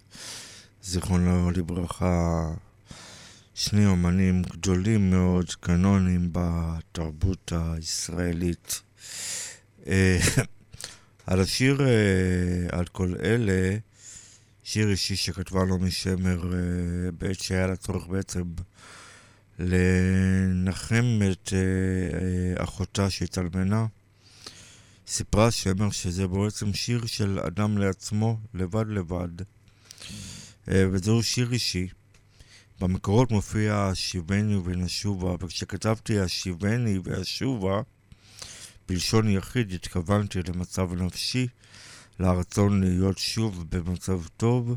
זיכרונו 0.82 1.50
לברכה, 1.50 2.50
שני 3.54 3.86
אומנים 3.86 4.42
גדולים 4.42 5.10
מאוד, 5.10 5.50
קנונים 5.60 6.28
בתרבות 6.32 7.52
הישראלית. 7.56 8.82
אה, 9.86 10.18
על 11.26 11.40
השיר, 11.40 11.80
אה, 11.86 12.78
על 12.78 12.84
כל 12.86 13.14
אלה, 13.22 13.76
שיר 14.62 14.90
אישי 14.90 15.16
שכתבה 15.16 15.64
נעמי 15.64 15.90
שמר 15.90 16.52
אה, 16.54 17.10
בעת 17.18 17.40
שהיה 17.40 17.66
לה 17.66 17.76
צורך 17.76 18.06
בעצם 18.06 18.42
לנחם 19.58 21.20
את 21.30 21.52
אחותה 22.56 23.10
שהתאלמנה. 23.10 23.86
סיפרה 25.06 25.50
שמר 25.50 25.90
שזה 25.90 26.26
בעצם 26.26 26.72
שיר 26.72 27.06
של 27.06 27.38
אדם 27.46 27.78
לעצמו, 27.78 28.38
לבד 28.54 28.84
לבד. 28.88 29.28
אה, 30.68 30.84
וזהו 30.92 31.22
שיר 31.22 31.52
אישי. 31.52 31.88
במקורות 32.80 33.30
מופיע 33.30 33.76
השיבני 33.76 34.56
ונשובה, 34.64 35.34
וכשכתבתי 35.40 36.20
השיבני 36.20 36.98
ואשובה, 37.04 37.80
בלשון 38.88 39.28
יחיד 39.28 39.72
התכוונתי 39.72 40.38
למצב 40.48 40.94
נפשי, 40.94 41.46
לרצון 42.20 42.80
להיות 42.80 43.18
שוב 43.18 43.64
במצב 43.70 44.20
טוב, 44.36 44.76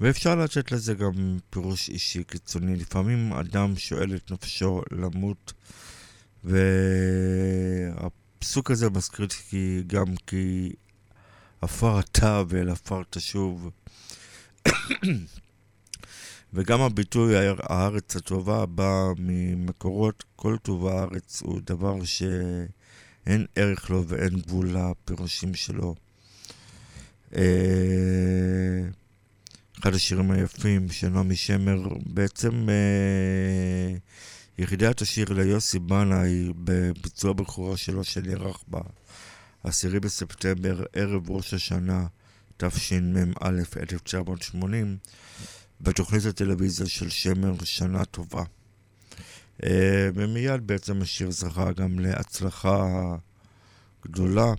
ואפשר 0.00 0.34
לתת 0.34 0.72
לזה 0.72 0.94
גם 0.94 1.38
פירוש 1.50 1.88
אישי 1.88 2.24
קיצוני. 2.24 2.76
לפעמים 2.76 3.32
אדם 3.32 3.76
שואל 3.76 4.14
את 4.14 4.30
נפשו 4.30 4.82
למות, 4.90 5.52
והפסוק 6.44 8.70
הזה 8.70 8.90
מזכיר 8.90 9.26
כי 9.26 9.82
גם 9.86 10.16
כי 10.26 10.72
עפר 11.60 12.00
אתה 12.00 12.42
ואל 12.48 12.70
עפר 12.70 13.02
תשוב. 13.10 13.70
וגם 16.54 16.80
הביטוי 16.80 17.34
הארץ 17.62 18.16
הטובה 18.16 18.66
בא 18.66 19.12
ממקורות 19.18 20.24
כל 20.36 20.56
טוב 20.62 20.86
הארץ 20.86 21.42
הוא 21.42 21.60
דבר 21.64 22.04
שאין 22.04 23.46
ערך 23.56 23.90
לו 23.90 24.08
ואין 24.08 24.40
גבול 24.40 24.76
לפירושים 24.76 25.54
שלו. 25.54 25.94
אה, 27.36 27.42
אחד 29.80 29.94
השירים 29.94 30.30
היפים 30.30 30.88
של 30.88 31.08
נעמי 31.08 31.36
שמר, 31.36 31.88
בעצם 32.06 32.68
אה, 32.68 33.96
יחידת 34.58 35.02
השיר 35.02 35.32
ליוסי 35.32 35.78
בנאי 35.78 36.52
בביצוע 36.56 37.32
בכורה 37.32 37.76
שלו 37.76 38.04
שנערך 38.04 38.64
ב-10 38.70 40.00
בספטמבר, 40.02 40.84
ערב 40.92 41.30
ראש 41.30 41.54
השנה 41.54 42.06
תשמ"א 42.70 43.48
1980, 43.76 44.96
בתוכנית 45.80 46.24
הטלוויזיה 46.24 46.86
של 46.86 47.10
שמר 47.10 47.54
שנה 47.64 48.04
טובה. 48.04 48.42
אה, 49.64 50.08
ומיד 50.14 50.66
בעצם 50.66 51.02
השיר 51.02 51.30
זכה 51.30 51.72
גם 51.72 51.98
להצלחה 51.98 53.16
גדולה. 54.04 54.52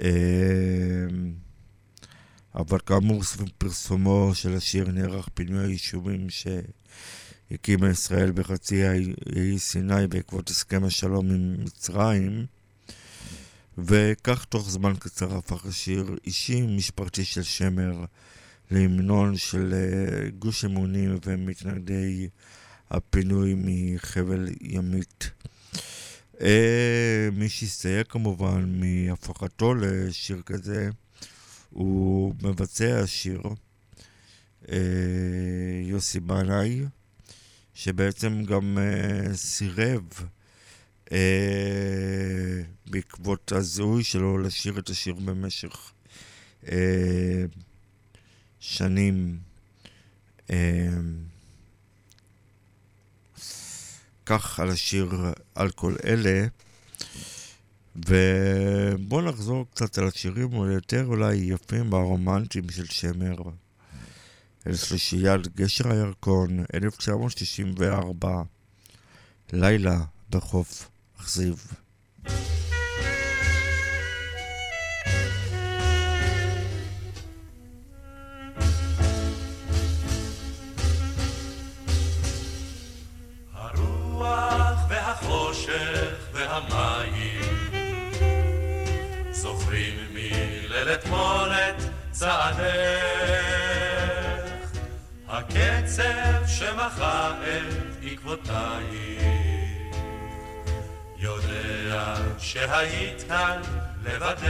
אה, 0.00 0.10
אבל 2.54 2.78
כאמור, 2.86 3.24
סביב 3.24 3.48
פרסומו 3.58 4.30
של 4.34 4.56
השיר 4.56 4.88
נערך 4.88 5.28
פינוי 5.34 5.66
היישובים 5.66 6.26
שהקימה 7.50 7.90
ישראל 7.90 8.32
בחצי 8.32 8.84
האי 8.84 9.58
סיני 9.58 10.06
בעקבות 10.06 10.50
הסכם 10.50 10.84
השלום 10.84 11.30
עם 11.30 11.64
מצרים, 11.64 12.46
וכך 13.84 14.44
תוך 14.44 14.70
זמן 14.70 14.92
קצר 14.98 15.36
הפך 15.36 15.66
השיר 15.66 16.16
אישי 16.26 16.62
משפחתי 16.62 17.24
של 17.24 17.42
שמר 17.42 18.04
להמנון 18.70 19.36
של 19.36 19.74
אה, 19.74 20.30
גוש 20.38 20.64
אמונים 20.64 21.18
ומתנגדי 21.26 22.28
הפינוי 22.90 23.54
מחבל 23.56 24.48
ימית. 24.60 25.30
אה, 26.40 27.28
מי 27.32 27.48
שהסתייג 27.48 28.06
כמובן 28.06 28.80
מהפכתו 28.80 29.74
לשיר 29.74 30.42
כזה 30.46 30.90
הוא 31.70 32.34
מבצע 32.42 33.00
השיר, 33.00 33.42
אה, 34.68 34.76
יוסי 35.82 36.20
בנאי, 36.20 36.84
שבעצם 37.74 38.44
גם 38.44 38.78
סירב 39.34 40.02
אה, 41.12 42.62
בעקבות 42.86 43.52
הזיהוי 43.52 44.04
שלו 44.04 44.38
לשיר 44.38 44.78
את 44.78 44.88
השיר 44.88 45.14
במשך 45.14 45.92
אה, 46.68 47.44
שנים. 48.60 49.38
אה, 50.50 50.88
כך 54.26 54.60
על 54.60 54.70
השיר 54.70 55.12
על 55.54 55.70
כל 55.70 55.94
אלה. 56.04 56.46
ובואו 57.96 59.20
נחזור 59.20 59.66
קצת 59.70 59.98
על 59.98 60.06
השירים 60.06 60.62
היותר 60.62 61.04
אולי 61.06 61.34
יפים 61.34 61.92
והרומנטיים 61.92 62.70
של 62.70 62.86
שמר. 62.86 63.36
אל 64.66 64.76
שלישיית 64.76 65.56
גשר 65.56 65.92
הירקון, 65.92 66.64
1964, 66.74 68.42
לילה 69.52 70.04
בחוף 70.30 70.89
אכזיב. 71.20 71.66
הרוח 83.52 84.78
והחושך 84.88 86.28
והמים 86.32 87.70
זוכרים 89.30 90.00
צעדך 92.20 92.70
הקצב 95.28 96.46
שמחה 96.46 97.32
את 97.42 98.04
עקבותייך 98.04 98.99
שהיית 102.52 103.22
כאן 103.28 103.60
לבדך 104.04 104.44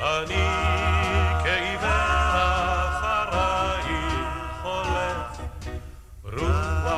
אני 0.00 0.48
כעיוור 1.44 1.88
אחרייך 2.88 3.88
הולך 4.62 5.40
רוח 6.24 6.88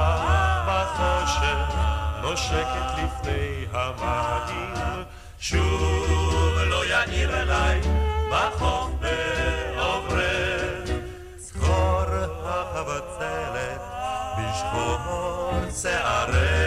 בחושך 0.68 1.74
נושקת 2.22 2.90
לפני 2.98 3.66
המים 3.72 5.04
שוב 5.38 6.00
יאיר 6.90 7.42
אליי 7.42 7.80
בחוף 8.30 8.90
בעוברך. 9.76 10.90
זכור 11.36 12.04
החבצלת 12.44 13.80
בשחור 14.38 15.52
שערך. 15.82 16.59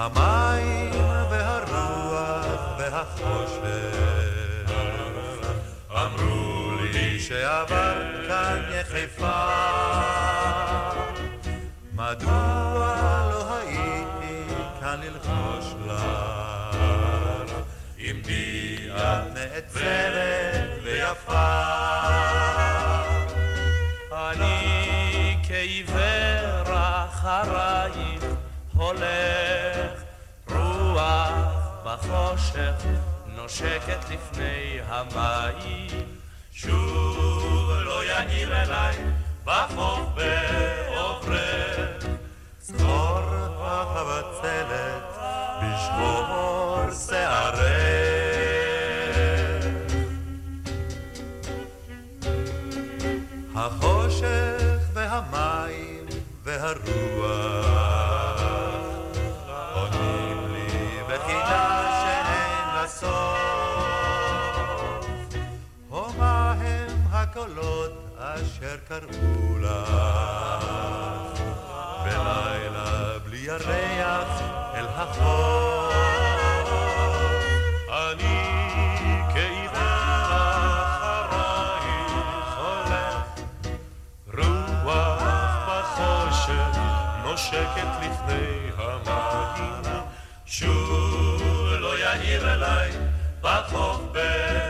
המים 0.00 0.90
והרוח 1.30 2.78
והחושך 2.78 4.70
אמרו 5.90 6.70
לי 6.92 7.20
שעבר 7.20 8.26
כאן 8.28 8.62
יחפה 8.80 9.46
מדוע 11.92 13.28
לא 13.30 13.54
הייתי 13.54 14.54
כאן 14.80 15.00
ללחוש 15.02 15.74
לך? 15.86 16.76
עמדי 17.98 18.76
את 18.90 19.34
נעצרת 19.34 20.80
ויפה. 20.82 21.60
אני 24.12 25.36
כעיוור 25.48 26.76
אחרייך 26.76 28.09
הולך 28.80 30.02
רוח 30.48 31.32
בחושך 31.84 32.74
נושקת 33.26 34.10
לפני 34.10 34.78
המים. 34.86 36.06
שוב 36.52 37.70
לא 37.84 38.04
יאיר 38.04 38.62
אליי 38.62 38.96
בחוף 39.44 40.00
בעוברך 40.14 42.06
זכור 42.60 43.20
החבצלת 43.60 45.18
בשחור 45.62 46.90
שערך 47.06 48.00
החושך 53.54 54.80
והמים 54.94 56.06
והרוח 56.44 57.69
הקולות 67.30 67.92
אשר 68.18 68.76
קראו 68.88 69.58
לך 69.58 69.90
בלילה 72.04 73.18
בלי 73.24 73.36
ירח 73.36 74.42
אל 74.74 74.86
החוף? 74.86 75.94
אני 77.88 78.42
כעיוור 79.34 79.80
אחרייך 81.22 82.12
הולך 82.58 83.24
רוח 84.84 85.22
בחושך 85.68 86.78
נושקת 87.24 87.90
לפני 88.02 88.70
המים 88.76 90.02
שוב 90.46 91.42
לא 91.80 91.98
יאיר 91.98 92.52
אליי 92.54 92.90
בחוף 93.40 94.00
בעוברך 94.12 94.69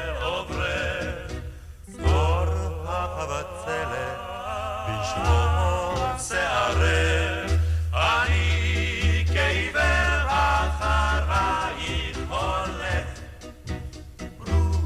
החבצלת 3.61 4.21
בשמור 4.89 5.95
שערך 6.29 7.53
אני 7.93 9.25
כעיוור 9.35 10.27
אחרייך 10.29 12.19
הולך. 12.29 13.07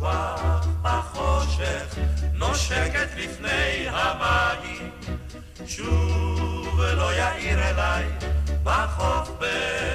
רוח 0.00 0.66
בחושך 0.82 1.98
נושקת 2.32 3.08
לפני 3.16 3.86
המים. 3.88 4.90
שוב 5.66 6.80
לא 6.80 7.14
יאיר 7.14 7.58
אליי 7.70 8.04
בחוף 8.64 9.30
בעוברך 9.30 9.93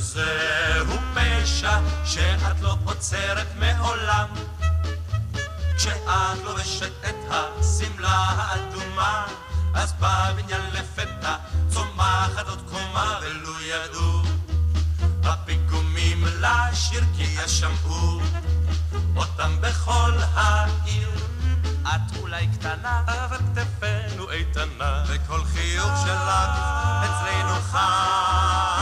זהו 0.00 0.96
פשע 1.14 1.78
שאת 2.04 2.60
לא 2.60 2.76
עוצרת 2.84 3.46
מעולם. 3.58 4.28
כשאת 5.76 6.38
לובשת 6.44 6.92
את 7.08 7.14
השמלה 7.30 8.08
האדומה 8.08 9.26
אז 9.74 9.92
בבניין 9.92 10.62
לפתע 10.72 11.36
צומחת 11.68 12.48
עוד 12.48 12.62
קומה 12.70 13.18
ולו 13.22 13.60
ידעו. 13.60 14.22
הפיגומים 15.24 16.24
לשיר 16.40 17.04
כי 17.16 17.26
ישמעו 17.44 18.20
אותם 19.16 19.60
בכל 19.60 20.12
העיר. 20.34 21.10
את 21.82 22.16
אולי 22.20 22.48
קטנה 22.58 23.02
אבל 23.06 23.36
כתפינו 23.36 24.30
איתנה. 24.30 25.04
וכל 25.08 25.44
חיוך 25.44 25.92
שלך 26.04 26.28
אצלנו 27.04 27.54
חג 27.72 28.77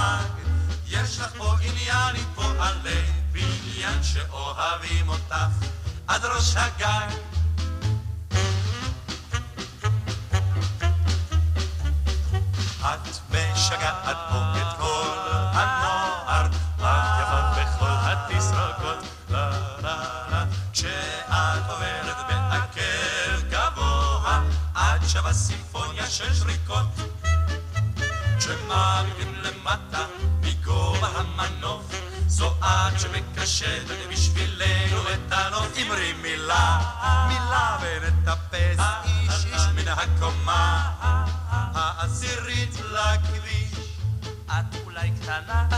יש 1.06 1.18
לך 1.18 1.36
פה 1.36 1.54
עניין 1.60 2.16
עם 2.16 2.24
פועלי 2.34 3.02
בניין 3.32 4.02
שאוהבים 4.02 5.08
אותך. 5.08 5.34
עד 6.06 6.24
ראש 6.24 6.56
הגג 6.56 7.08
את 12.80 13.08
משגעת 13.30 14.16
פה 14.30 14.38
את 14.56 14.76
כל 14.78 15.18
הנוער, 15.52 16.46
את 16.46 17.20
יפה 17.20 17.62
בכל 17.62 17.86
התסרוקות, 17.88 19.04
לה 19.30 19.50
לה 19.82 20.28
לה, 20.30 20.44
כשאת 20.72 21.70
עוברת 21.70 22.16
בעקב 22.28 23.48
גבוה, 23.50 24.42
את 24.72 25.08
שווה 25.08 25.32
סימפוניה 25.32 26.06
של 26.06 26.34
שריקות. 26.34 26.86
כשמעמידים 28.38 29.34
למטה 29.34 30.06
המנוף, 31.16 31.92
זו 32.26 32.54
את 32.60 33.00
שמקשטת 33.00 34.08
בשבילנו 34.10 35.02
את 35.02 35.32
הנוף. 35.32 35.78
אמרי 35.82 36.12
מילה, 36.12 36.78
מילה 37.28 37.76
ונטפס 37.82 38.84
איש 39.04 39.44
איש 39.44 39.62
מן 39.74 39.88
הקומה 39.88 40.92
העשירית 41.74 42.80
לכביש. 42.80 43.74
את 44.46 44.76
אולי 44.84 45.10
קטנה, 45.10 45.75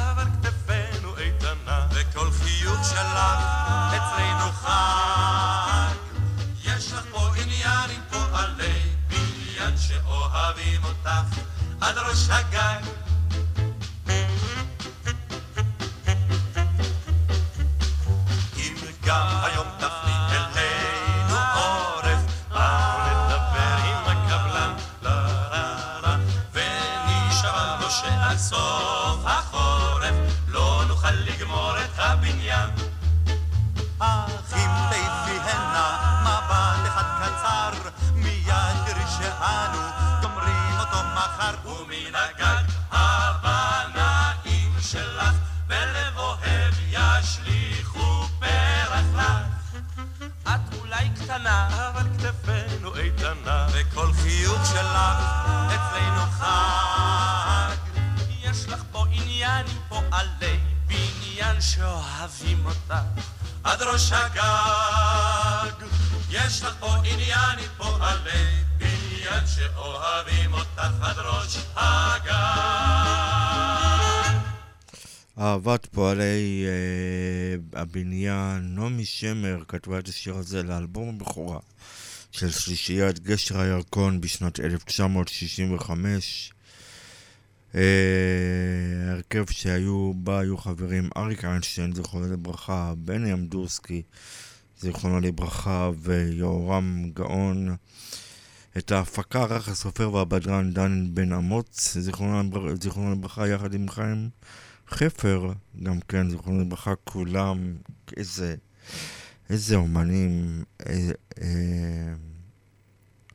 פועלי 76.19 76.65
אה, 76.67 77.81
הבניין, 77.81 78.75
נעמי 78.75 79.05
שמר 79.05 79.63
כתבה 79.69 79.99
את 79.99 80.09
השיר 80.09 80.35
הזה 80.35 80.63
לאלבום 80.63 81.09
הבכורה 81.09 81.59
של 82.33 82.51
שלישיית 82.51 83.19
גשר 83.19 83.61
הירקון 83.61 84.21
בשנת 84.21 84.61
1965. 84.61 86.53
אה, 87.75 87.81
שהיו 89.51 90.13
בה 90.15 90.41
היו 90.41 90.57
חברים 90.57 91.09
אריק 91.17 91.45
איינשטיין, 91.45 91.95
זיכרונו 91.95 92.33
לברכה, 92.33 92.93
בני 92.99 93.33
אמדורסקי, 93.33 94.03
זיכרונו 94.81 95.21
לברכה, 95.21 95.91
ויהורם 96.03 97.11
גאון. 97.15 97.77
את 98.79 98.93
ההפקה 98.93 99.43
ערך 99.43 99.69
הסופר 99.69 100.13
והבדרן 100.13 100.73
דן 100.73 101.09
בן 101.15 101.33
אמוץ, 101.33 101.97
זיכרונו 101.97 103.13
לברכה, 103.13 103.49
יחד 103.49 103.75
עם 103.75 103.89
חיים 103.89 104.29
חפר, 104.91 105.53
גם 105.83 106.01
כן, 106.01 106.31
זיכרונו 106.31 106.61
לברכה, 106.61 106.95
כולם, 107.05 107.77
איזה, 108.17 108.55
איזה 109.51 109.77
אומנים 109.77 110.65
אה, 110.87 111.11
אה, 111.41 112.15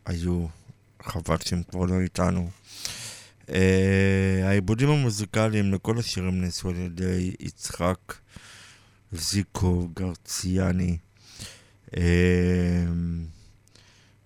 היו, 0.05 0.45
חבל 1.03 1.37
שהם 1.45 1.63
כבר 1.63 1.85
לא 1.85 2.01
איתנו. 2.01 2.49
אה, 3.49 4.41
העיבודים 4.43 4.89
המוזיקליים 4.89 5.73
לכל 5.73 5.99
השירים 5.99 6.41
נעשו 6.41 6.69
על 6.69 6.75
ידי 6.75 7.35
יצחק 7.39 8.15
זיקו 9.11 9.89
גרציאני. 9.93 10.97
אה, 11.97 12.85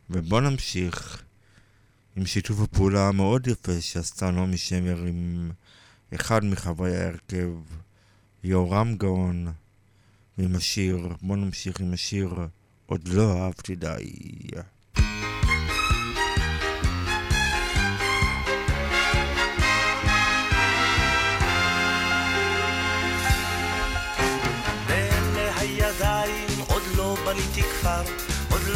ובואו 0.09 0.41
נמשיך 0.41 1.23
עם 2.15 2.25
שיתוף 2.25 2.59
הפעולה 2.59 3.07
המאוד 3.07 3.47
יפה 3.47 3.81
שעשתה 3.81 4.31
נעמי 4.31 4.57
שמר 4.57 5.05
עם 5.05 5.51
אחד 6.15 6.45
מחברי 6.45 6.97
ההרכב, 6.97 7.49
יהורם 8.43 8.95
גאון, 8.95 9.47
עם 10.37 10.55
השיר, 10.55 11.07
בואו 11.21 11.39
נמשיך 11.39 11.79
עם 11.79 11.93
השיר 11.93 12.35
עוד 12.85 13.07
לא 13.07 13.43
אהבתי 13.43 13.75
די. 13.75 14.11
עוד 26.67 26.83
לא 26.97 27.17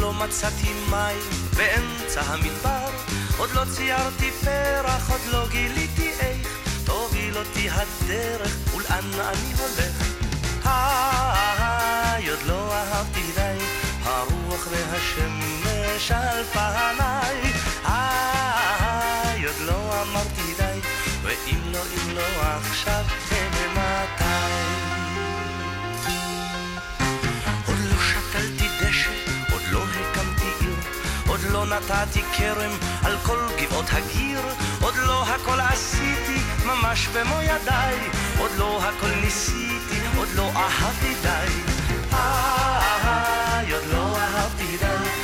לא 0.01 0.13
מצאתי 0.13 0.73
מים 0.89 1.17
באמצע 1.57 2.21
המדבר, 2.21 2.89
עוד 3.37 3.49
לא 3.55 3.61
ציירתי 3.75 4.31
פרח, 4.31 5.11
עוד 5.11 5.21
לא 5.31 5.47
גיליתי 5.51 6.09
איך 6.19 6.40
תוביל 7.33 7.47
אותי 7.47 7.69
הדרך 7.69 8.75
ולאן 8.75 9.05
אני 9.13 9.53
הולך. 9.59 10.07
היי, 10.65 12.29
עוד 12.29 12.39
לא 12.47 12.73
אהבתי 12.73 13.31
די, 13.35 13.57
הרוח 14.03 14.67
והשמש 14.71 16.11
על 16.11 16.43
פניי. 16.43 17.53
היי, 17.83 19.45
עוד 19.45 19.59
לא 19.59 20.01
אמרתי 20.01 20.53
די, 20.57 20.79
ואם 21.23 21.61
לא, 21.71 21.79
אם 21.79 22.15
לא 22.15 22.41
עכשיו, 22.41 23.03
מתי? 23.73 25.00
עוד 31.43 31.51
לא 31.51 31.65
נתתי 31.65 32.21
כרם 32.37 32.71
על 33.03 33.17
כל 33.23 33.39
גבעות 33.61 33.85
הגיר, 33.91 34.39
עוד 34.81 34.95
לא 34.95 35.23
הכל 35.23 35.59
עשיתי 35.59 36.41
ממש 36.65 37.07
במו 37.07 37.41
ידיי, 37.41 37.95
עוד 38.39 38.51
לא 38.57 38.81
הכל 38.83 39.11
ניסיתי, 39.23 39.99
עוד 40.17 40.27
לא 40.35 40.51
אהבתי 40.55 41.13
די. 41.21 41.47
איי, 42.13 43.73
עוד 43.73 43.83
לא 43.91 44.17
אהבתי 44.17 44.85
על. 44.85 45.21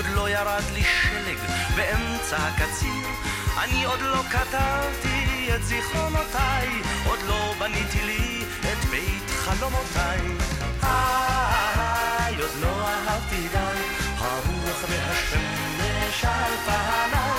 עוד 0.00 0.08
לא 0.14 0.30
ירד 0.30 0.62
לי 0.74 0.82
שלג 0.82 1.38
באמצע 1.76 2.36
הקציר. 2.36 3.06
אני 3.64 3.84
עוד 3.84 4.00
לא 4.00 4.22
כתבתי 4.30 5.48
את 5.54 5.64
זיכרונותיי, 5.64 6.68
עוד 7.06 7.18
לא 7.28 7.54
בניתי 7.58 8.02
לי 8.04 8.44
את 8.60 8.84
בית 8.90 9.30
חלומותיי. 9.30 10.20
איי, 10.82 12.36
עוד 12.40 12.50
לא 12.60 12.88
אהבתי 12.88 13.48
די, 13.52 13.80
הרוח 14.18 14.84
והשמש 14.88 16.24
על 16.24 16.52
פניי. 16.64 17.29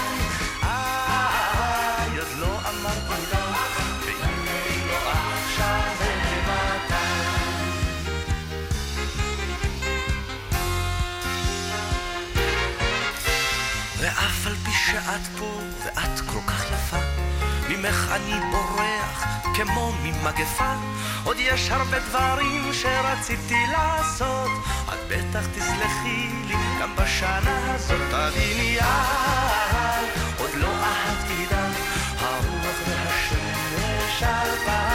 שאת 15.11 15.39
פה 15.39 15.59
ואת 15.85 16.19
כל 16.25 16.39
כך 16.47 16.65
יפה, 16.71 16.97
ממך 17.69 18.11
אני 18.11 18.51
בורח 18.51 19.25
כמו 19.55 19.93
ממגפה. 20.03 20.73
עוד 21.23 21.37
יש 21.39 21.71
הרבה 21.71 21.99
דברים 21.99 22.73
שרציתי 22.73 23.63
לעשות, 23.71 24.49
את 24.89 24.99
בטח 25.09 25.45
תסלחי 25.45 26.29
לי 26.47 26.55
גם 26.81 26.95
בשנה 26.95 27.73
הזאת. 27.73 28.01
תביני 28.11 28.77
יד, 28.77 30.05
עוד 30.37 30.49
לא 30.55 30.67
אהבתי 30.67 31.45
די, 31.49 31.79
הרוח 32.19 32.75
והשמש 32.87 34.23
על 34.23 34.49
פניי. 34.65 34.90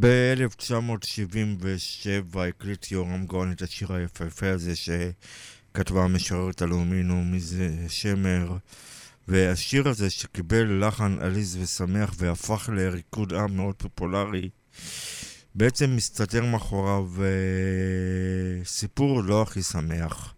ב-1977 0.00 2.38
הקליט 2.38 2.90
יורם 2.90 3.26
גאון 3.26 3.52
את 3.52 3.62
השיר 3.62 3.92
היפהפה 3.92 4.50
הזה 4.50 4.72
שכתבה 4.76 6.04
המשוררת 6.04 6.62
הלאומי 6.62 7.02
נעמי 7.02 7.40
שמר 7.88 8.56
והשיר 9.28 9.88
הזה 9.88 10.10
שקיבל 10.10 10.86
לחן 10.86 11.16
עליז 11.20 11.58
ושמח 11.60 12.14
והפך 12.18 12.70
לריקוד 12.72 13.32
עם 13.32 13.56
מאוד 13.56 13.74
פופולרי 13.74 14.48
בעצם 15.54 15.96
מסתתר 15.96 16.44
מאחוריו 16.44 17.08
אה, 17.20 17.26
סיפור 18.64 19.22
לא 19.22 19.42
הכי 19.42 19.62
שמח 19.62 20.34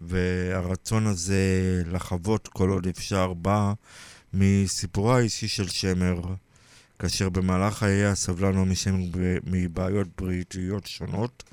והרצון 0.00 1.06
הזה 1.06 1.82
לחוות 1.86 2.48
כל 2.48 2.70
עוד 2.70 2.86
אפשר 2.86 3.32
בא 3.32 3.72
מסיפורה 4.34 5.16
האישי 5.16 5.48
של 5.48 5.68
שמר 5.68 6.20
כאשר 6.98 7.28
במהלך 7.28 7.74
חייה 7.74 8.14
סבלה 8.14 8.52
נעמי 8.52 8.76
שמר 8.76 9.04
מבעיות 9.46 10.08
בריאותיות 10.18 10.86
שונות 10.86 11.44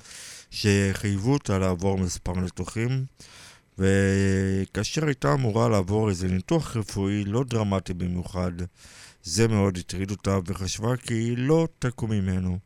שחייבו 0.50 1.32
אותה 1.32 1.58
לעבור 1.58 1.98
מספר 1.98 2.32
ניתוחים 2.32 3.04
וכאשר 3.78 5.06
הייתה 5.06 5.32
אמורה 5.32 5.68
לעבור 5.68 6.08
איזה 6.10 6.28
ניתוח 6.28 6.76
רפואי 6.76 7.24
לא 7.24 7.44
דרמטי 7.44 7.94
במיוחד 7.94 8.52
זה 9.22 9.48
מאוד 9.48 9.78
הטריד 9.78 10.10
אותה 10.10 10.38
וחשבה 10.46 10.96
כי 10.96 11.14
היא 11.14 11.38
לא 11.38 11.68
תקום 11.78 12.10
ממנו. 12.10 12.58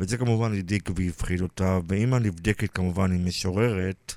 וזה 0.00 0.16
כמובן 0.16 0.58
הדאיג 0.58 0.82
והפחיד 0.96 1.40
אותה 1.40 1.78
ואם 1.88 2.14
הנבדקת 2.14 2.70
כמובן 2.70 3.12
היא 3.12 3.20
משוררת 3.20 4.14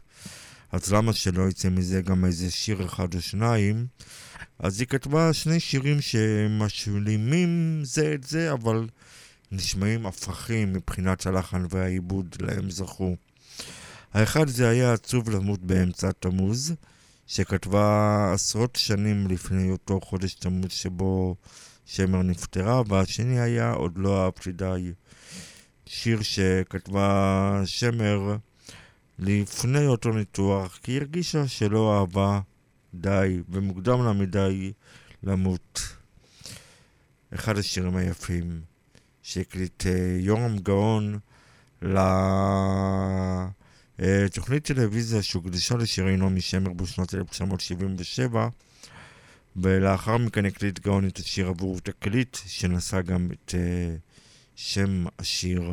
אז 0.72 0.93
למה 0.93 1.13
שלא 1.13 1.49
יצא 1.49 1.70
מזה 1.70 2.01
גם 2.01 2.26
איזה 2.26 2.51
שיר 2.51 2.86
אחד 2.86 3.15
או 3.15 3.22
שניים 3.22 3.88
אז 4.59 4.80
היא 4.80 4.88
כתבה 4.88 5.34
שני 5.34 5.59
שירים 5.59 6.01
שמשלימים 6.01 7.82
זה 7.84 8.13
את 8.13 8.24
זה, 8.24 8.53
אבל 8.53 8.88
נשמעים 9.51 10.05
הפכים 10.05 10.74
מבחינת 10.74 11.26
הלחן 11.26 11.65
והעיבוד 11.70 12.36
להם 12.41 12.70
זכו. 12.70 13.15
האחד 14.13 14.47
זה 14.47 14.70
היה 14.70 14.93
עצוב 14.93 15.30
למות 15.30 15.59
באמצע 15.59 16.11
תמוז, 16.11 16.74
שכתבה 17.28 18.32
עשרות 18.34 18.76
שנים 18.76 19.28
לפני 19.28 19.72
אותו 19.72 20.01
חודש 20.01 20.34
תמוז 20.34 20.72
שבו 20.72 21.36
שמר 21.86 22.22
נפטרה, 22.22 22.82
והשני 22.88 23.39
היה 23.39 23.72
עוד 23.72 23.97
לא 23.97 24.24
אהבתי 24.26 24.51
די. 24.51 24.91
שיר 25.86 26.22
שכתבה 26.22 27.61
שמר 27.65 28.36
לפני 29.20 29.86
אותו 29.86 30.11
ניתוח, 30.11 30.80
כי 30.84 30.91
היא 30.91 30.99
הרגישה 30.99 31.47
שלא 31.47 31.99
אהבה 31.99 32.39
די, 32.93 33.41
ומוקדם 33.49 34.05
לה 34.05 34.13
מדי 34.13 34.74
למות. 35.24 35.82
אחד 37.34 37.57
השירים 37.57 37.95
היפים 37.95 38.61
שהקליט 39.22 39.86
אה, 39.86 40.18
יורם 40.20 40.57
גאון 40.57 41.20
לתוכנית 43.99 44.65
טלוויזיה 44.65 45.22
שהוקדשה 45.22 45.76
לשירי 45.76 46.18
נעמי 46.18 46.41
שמר 46.41 46.74
בשנת 46.74 47.13
1977 47.13 48.49
ולאחר 49.55 50.18
מכן 50.18 50.45
הקליט 50.45 50.80
גאון 50.80 51.07
את 51.07 51.18
השיר 51.18 51.47
עבור 51.47 51.80
תקליט 51.80 52.38
שנשא 52.45 53.01
גם 53.01 53.30
את 53.32 53.53
uh, 53.55 53.57
שם 54.55 55.05
השיר 55.20 55.72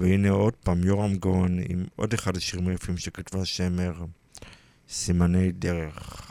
והנה 0.00 0.30
עוד 0.30 0.52
פעם 0.64 0.84
יורם 0.84 1.14
גאון 1.14 1.58
עם 1.68 1.84
עוד 1.96 2.14
אחד 2.14 2.36
השירים 2.36 2.68
היפים 2.68 2.96
שכתבה 2.96 3.44
שמר 3.44 3.92
סימני 4.88 5.52
דרך 5.52 6.30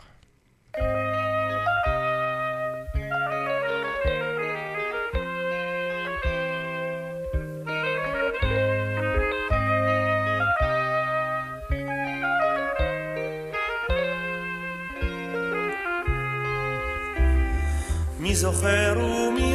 מי 18.18 18.36
זוכר 18.36 18.98
ומי 18.98 19.49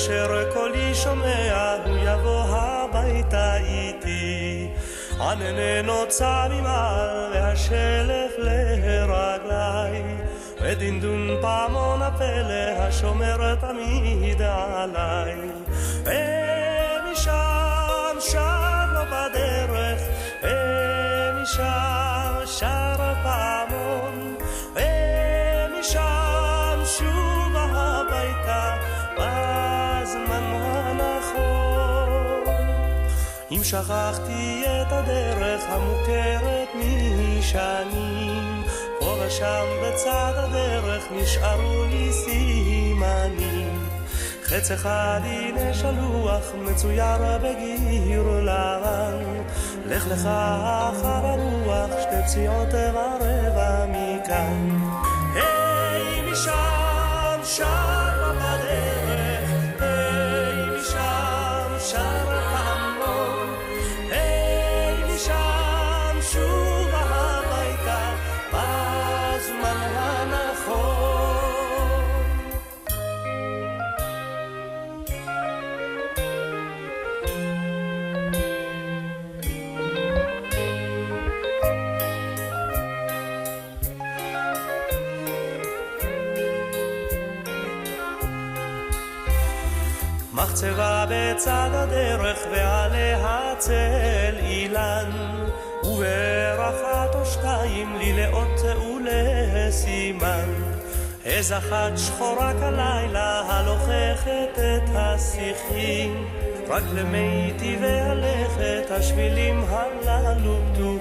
מי 0.00 0.06
אשר 0.06 0.52
קולי 0.52 0.94
שומע 0.94 1.76
הוא 1.84 1.96
יבוא 2.02 2.44
הביתה 2.48 3.56
איתי. 3.56 4.68
ענני 5.20 5.82
נוצה 5.82 6.46
ממעל 6.50 7.30
והשלף 7.32 8.32
לרגלי 8.38 10.02
ודינדון 10.60 11.36
פעמון 11.40 12.02
הפלא 12.02 12.70
השומר 12.78 13.54
תמיד 13.54 14.42
עליי. 14.42 15.36
ומשם 16.04 17.30
שר 18.20 18.86
לו 18.94 19.00
בדרך 19.06 20.00
ומשם 20.42 21.60
שר 22.46 22.96
פעמון 23.22 23.69
אם 33.60 33.64
שכחתי 33.64 34.62
את 34.66 34.92
הדרך 34.92 35.60
המוכרת 35.68 36.68
משנים 36.74 38.62
פה 38.98 39.16
ושם 39.20 39.66
בצד 39.82 40.32
הדרך 40.36 41.04
נשארו 41.12 41.84
לי 41.90 42.12
סימנים. 42.12 43.88
חץ 44.44 44.70
אחד 44.70 45.20
הנה 45.24 45.74
שלוח 45.74 46.44
מצויר 46.54 47.38
בגיר 47.42 48.22
לבן 48.42 49.42
לך 49.86 50.06
לך 50.06 50.20
אחר 50.20 51.26
הרוח 51.26 51.90
שתי 52.00 52.22
פציעות 52.26 52.68
ורבע 52.74 53.86
מכאן. 53.88 54.78
היי 55.34 56.32
משם 56.32 57.40
שר 57.44 57.89
מחצבה 90.60 91.04
בצד 91.10 91.70
הדרך 91.72 92.38
ועליה 92.52 93.54
צל 93.58 94.34
אילן 94.42 95.10
וברחת 95.84 97.14
או 97.14 97.26
שתיים 97.26 97.96
לי 97.98 98.12
לאות 98.12 98.60
ולסימן. 98.60 100.48
איז 101.24 101.52
אחת 101.52 101.92
שחורה 101.96 102.52
כלילה 102.52 103.40
הלוככת 103.40 104.58
את 104.58 104.90
השיחים 104.94 106.26
רק 106.68 106.82
למי 106.94 107.52
טבעי 107.58 108.00
הלכת 108.00 108.90
השבילים 108.90 109.64
הללו 109.68 110.56
פתוחים 110.72 110.99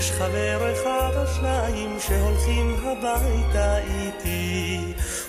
יש 0.00 0.12
חבר 0.12 0.72
אחד 0.72 1.10
או 1.16 1.26
שניים 1.26 1.96
שהולכים 2.00 2.76
הביתה 2.84 3.78
איתי 3.78 4.80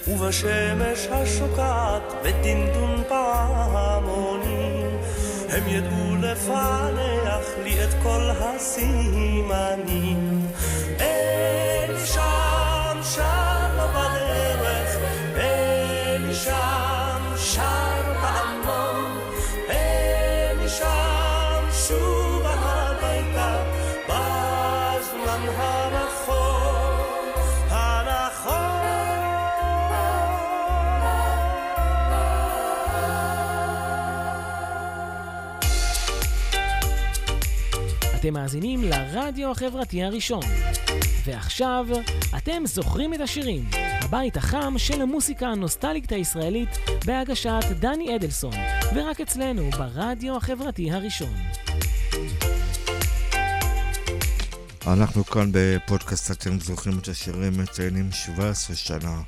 ובשמש 0.07 1.07
השוקעת 1.11 2.13
בדינדון 2.23 3.03
פעמונים. 3.07 4.97
הם 5.49 5.67
ידעו 5.67 6.15
לפענח 6.15 7.45
לי 7.63 7.83
את 7.83 7.89
כל 8.03 8.29
הסימנים 8.39 9.61
אתם 38.31 38.39
מאזינים 38.39 38.83
לרדיו 38.83 39.51
החברתי 39.51 40.03
הראשון. 40.03 40.43
ועכשיו, 41.25 41.87
אתם 42.37 42.63
זוכרים 42.65 43.13
את 43.13 43.19
השירים, 43.21 43.69
הבית 43.73 44.37
החם 44.37 44.73
של 44.77 45.01
המוסיקה 45.01 45.47
הנוסטלית 45.47 46.11
הישראלית 46.11 46.69
בהגשת 47.05 47.63
דני 47.79 48.15
אדלסון, 48.15 48.53
ורק 48.95 49.21
אצלנו 49.21 49.69
ברדיו 49.71 50.37
החברתי 50.37 50.91
הראשון. 50.91 51.33
אנחנו 54.87 55.25
כאן 55.25 55.49
בפודקאסט 55.53 56.31
אתם 56.31 56.59
זוכרים 56.59 56.99
את 56.99 57.07
השירים 57.07 57.53
מציינים 57.57 58.11
17 58.11 58.75
שנה 58.75 59.21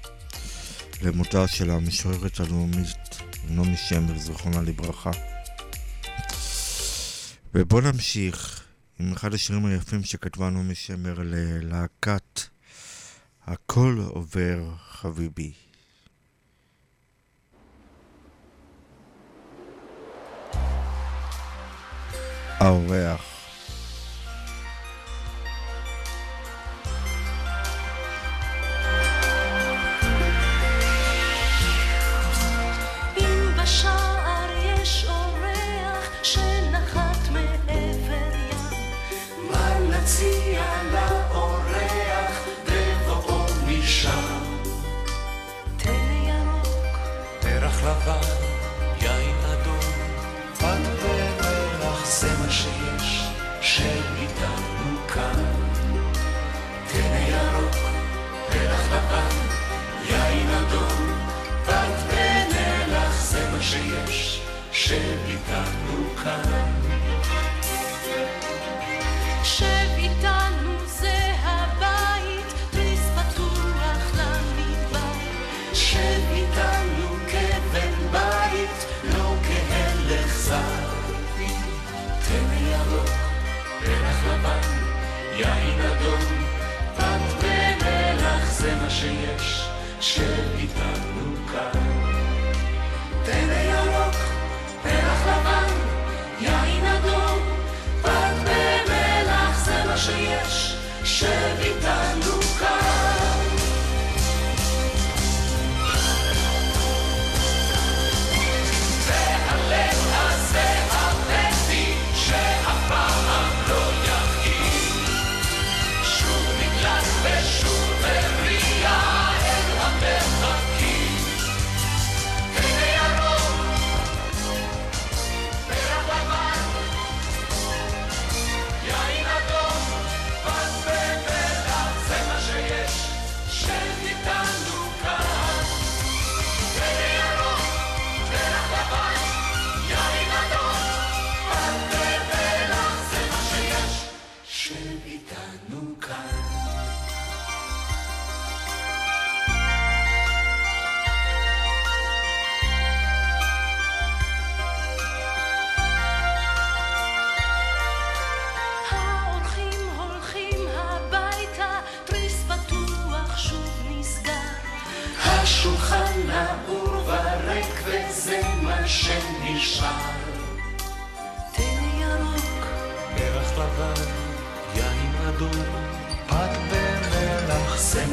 למותה 1.01 1.47
של 1.47 1.69
המשוררת 1.69 2.39
הלאומית 2.39 3.21
נעמי 3.49 3.77
שמר, 3.77 4.17
זיכרונה 4.17 4.61
לברכה. 4.61 5.11
ובואו 7.55 7.81
נמשיך 7.81 8.62
עם 9.03 9.11
אחד 9.11 9.33
השירים 9.33 9.65
היפים 9.65 10.03
שכתבה 10.03 10.49
נעמי 10.49 10.75
שמר 10.75 11.13
ללהקת 11.17 12.41
הכל 13.47 13.97
עובר 14.09 14.59
חביבי. 14.79 15.53
האורח 22.59 23.32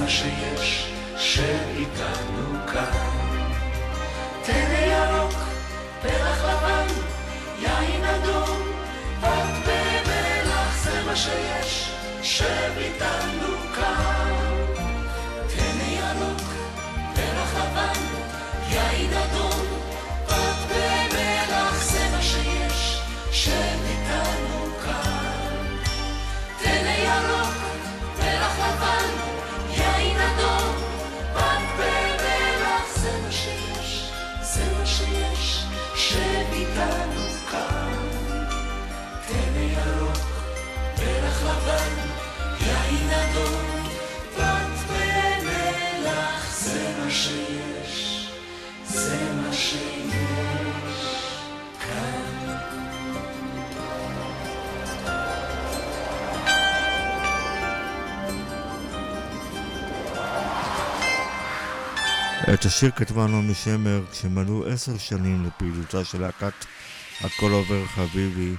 מה 0.01 0.09
שיש 0.09 0.93
שאיתנו 1.17 2.67
כאן. 2.73 3.21
תן 4.43 4.71
ירוק, 4.91 5.35
פרח 6.03 6.45
לבן, 6.45 6.87
יין 7.59 8.05
אדום, 8.05 8.63
בת 9.21 9.67
במלח 9.67 10.85
זה 10.85 11.03
מה 11.07 11.17
שיש 11.17 11.91
שאיתנו 12.23 13.57
כאן. 13.59 13.70
את 62.55 62.65
השיר 62.65 62.91
כתבה 62.91 63.27
נעמי 63.27 63.55
שמר 63.55 64.03
כשמלאו 64.11 64.67
עשר 64.67 64.99
שנים 64.99 65.45
לפעילותה 65.45 66.05
של 66.05 66.21
להקת 66.21 66.53
הכל 67.21 67.51
עובר 67.51 67.87
חביבי 67.87 68.55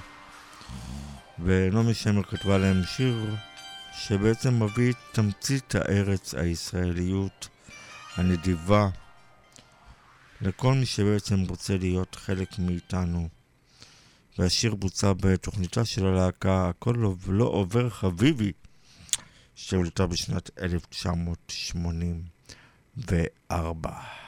ונעמי 1.44 1.94
שמר 1.94 2.22
כתבה 2.22 2.58
להם 2.58 2.82
שיר 2.84 3.36
שבעצם 3.92 4.62
מביא 4.62 4.90
את 4.90 4.96
תמצית 5.12 5.74
הארץ 5.74 6.34
הישראליות 6.34 7.48
הנדיבה 8.16 8.88
לכל 10.40 10.74
מי 10.74 10.86
שבעצם 10.86 11.40
רוצה 11.48 11.76
להיות 11.76 12.14
חלק 12.14 12.58
מאיתנו. 12.58 13.28
והשיר 14.38 14.74
בוצע 14.74 15.12
בתוכניתה 15.12 15.84
של 15.84 16.06
הלהקה 16.06 16.68
הכל 16.68 16.94
לא 17.26 17.44
עובר 17.44 17.90
חביבי 17.90 18.52
שהועלתה 19.54 20.06
בשנת 20.06 20.50
1980. 20.58 22.31
וארבע. 22.96 24.21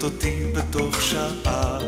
לקחת 0.00 0.12
אותי 0.12 0.44
בתוך 0.54 1.02
שעה, 1.02 1.78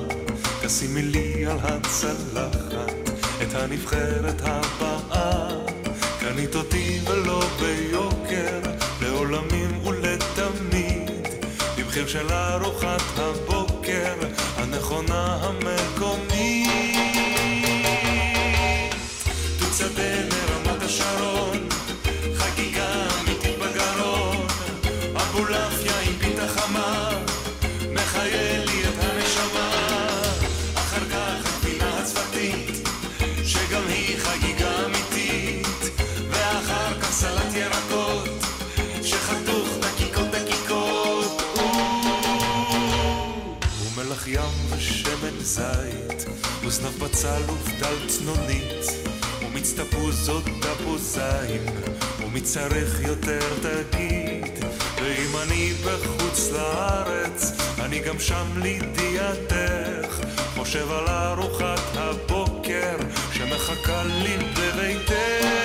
תשימי 0.63 1.03
לי 1.03 1.47
על 1.47 1.59
הצלחת 1.63 3.11
את 3.43 3.55
הנבחרת 3.55 4.41
הבאה. 4.41 5.49
קנית 6.21 6.55
אותי 6.55 7.01
ולא 7.05 7.43
ביוקר, 7.61 8.61
לעולמים 9.03 9.87
ולתמיד, 9.87 11.11
במחיר 11.79 12.07
של 12.07 12.33
ארוחת 12.33 13.19
הבוקר, 13.19 14.15
הנכונה 14.57 15.39
המקומית. 15.43 16.69
תוצדה 19.59 20.13
לרמת 20.13 20.83
השרון 20.83 21.32
בצל 47.23 47.43
ובדל 47.53 48.09
צנונית, 48.09 48.87
ומיץ 49.47 49.73
תפוזות 49.73 50.45
תפוזיים, 50.61 51.63
ומי 52.25 52.41
צריך 52.41 53.01
יותר 53.01 53.41
תגיד, 53.63 54.65
ואם 55.03 55.37
אני 55.43 55.73
בחוץ 55.85 56.51
לארץ, 56.53 57.53
אני 57.81 57.99
גם 58.01 58.19
שם 58.19 58.47
לידיעתך, 58.57 60.21
חושב 60.57 60.93
על 60.93 61.09
ארוחת 61.09 61.97
הבוקר 61.97 62.97
שמחכה 63.33 64.03
לי 64.05 64.37
בביתך. 64.37 65.62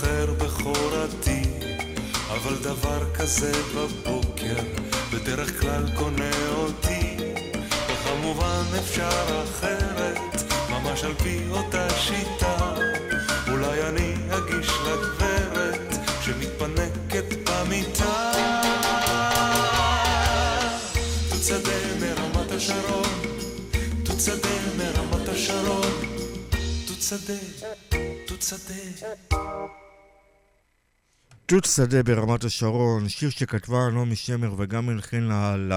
תימכר 0.00 0.32
בכורתי, 0.32 1.42
אבל 2.30 2.56
דבר 2.62 3.14
כזה 3.14 3.52
בבוקר, 3.74 4.56
בדרך 5.12 5.60
כלל 5.60 5.82
קונה 5.94 6.30
אותי, 6.52 7.16
וכמובן 7.88 8.62
אפשר 8.78 9.42
אחרת, 9.44 10.42
ממש 10.70 11.04
על 11.04 11.14
פי 11.14 11.40
אותה 11.50 11.88
שיטה. 11.90 12.74
אולי 13.50 13.88
אני 13.88 14.14
אגיש 14.30 14.70
לגברת 14.86 15.94
שמתפנקת 16.22 17.50
במיטה. 17.50 18.32
תות 21.30 21.42
שדה 21.42 21.78
מרמת 22.00 22.52
השרון, 22.52 23.08
תות 24.04 24.20
שדה 24.20 24.56
מרמת 24.78 25.28
השרון, 25.28 25.92
תות 26.86 27.02
שדה, 27.02 27.34
תות 31.46 31.64
שדה. 31.64 32.02
ברמת 32.02 32.44
השרון, 32.44 33.08
שיר 33.08 33.30
שכתבה 33.30 33.90
נעמי 33.94 34.16
שמר 34.16 34.54
וגם 34.58 34.88
הלחינה 34.88 35.56
ל... 35.56 35.72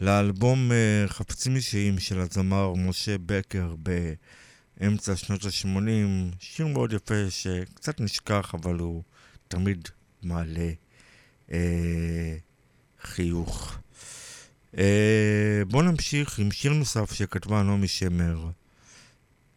לאלבום 0.00 0.72
אה, 0.72 1.08
חפצים 1.08 1.56
אישיים 1.56 1.98
של 1.98 2.20
הזמר 2.20 2.74
משה 2.74 3.16
בקר 3.26 3.74
באמצע 4.78 5.16
שנות 5.16 5.44
ה-80. 5.44 6.36
שיר 6.40 6.66
מאוד 6.66 6.92
יפה 6.92 7.30
שקצת 7.30 8.00
נשכח, 8.00 8.54
אבל 8.54 8.78
הוא 8.78 9.02
תמיד 9.48 9.88
מעלה 10.22 10.70
אה, 11.52 12.36
חיוך. 13.02 13.78
אה, 14.78 15.62
בואו 15.70 15.82
נמשיך 15.82 16.38
עם 16.38 16.50
שיר 16.50 16.72
נוסף 16.72 17.12
שכתבה 17.12 17.62
נעמי 17.62 17.88
שמר. 17.88 18.50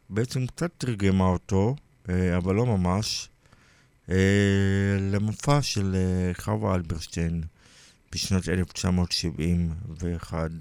בעצם 0.10 0.48
קצת 0.48 0.72
תרגמה 0.78 1.26
אותו, 1.26 1.76
אה, 2.10 2.38
אבל 2.38 2.56
לא 2.56 2.66
ממש. 2.66 3.30
אה, 4.12 4.97
למופע 4.99 5.62
של 5.62 5.95
אה, 5.95 6.32
חווה 6.34 6.76
אלברשטיין 6.76 7.43
בשנת 8.12 8.49
1971. 8.49 10.51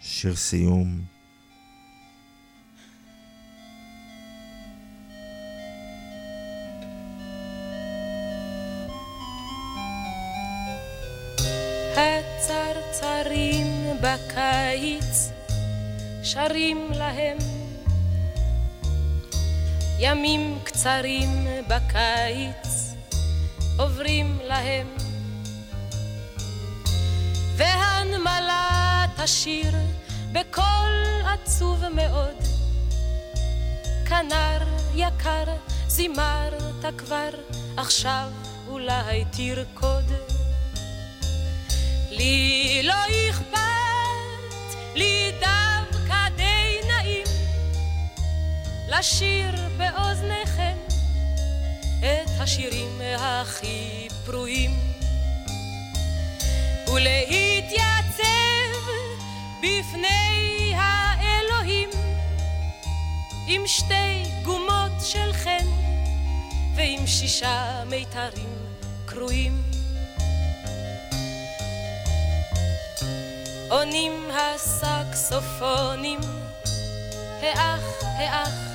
שיר 0.00 0.36
סיום. 0.36 1.04
הצרצרים 11.96 13.66
בקיץ 14.02 15.30
שרים 16.22 16.78
להם 16.98 17.53
ימים 19.98 20.58
קצרים 20.64 21.46
בקיץ 21.68 22.94
עוברים 23.78 24.38
להם. 24.44 24.86
והנמלה 27.56 29.06
תשיר 29.16 29.72
בקול 30.32 31.22
עצוב 31.24 31.88
מאוד. 31.88 32.36
כנר 34.08 34.62
יקר 34.94 35.44
זימרת 35.88 36.84
כבר 36.98 37.30
עכשיו 37.76 38.28
אולי 38.68 39.24
תרקוד. 39.24 40.12
לי 42.10 42.80
לא 42.84 42.94
אכפת, 43.30 43.56
לי 44.94 45.32
דווקא 45.40 45.63
לשיר 48.98 49.54
באוזניכם 49.76 50.76
את 51.98 52.30
השירים 52.40 53.00
הכי 53.18 54.08
פרועים 54.26 54.70
ולהתייצב 56.92 58.22
בפני 59.58 60.74
האלוהים 60.76 61.90
עם 63.46 63.62
שתי 63.66 64.24
גומות 64.42 64.92
של 65.04 65.32
חן 65.32 65.66
ועם 66.74 67.06
שישה 67.06 67.82
מיתרים 67.86 68.56
קרועים 69.06 69.62
עונים 73.70 74.30
הסקסופונים, 74.30 76.20
האח, 77.42 77.82
האח. 78.02 78.73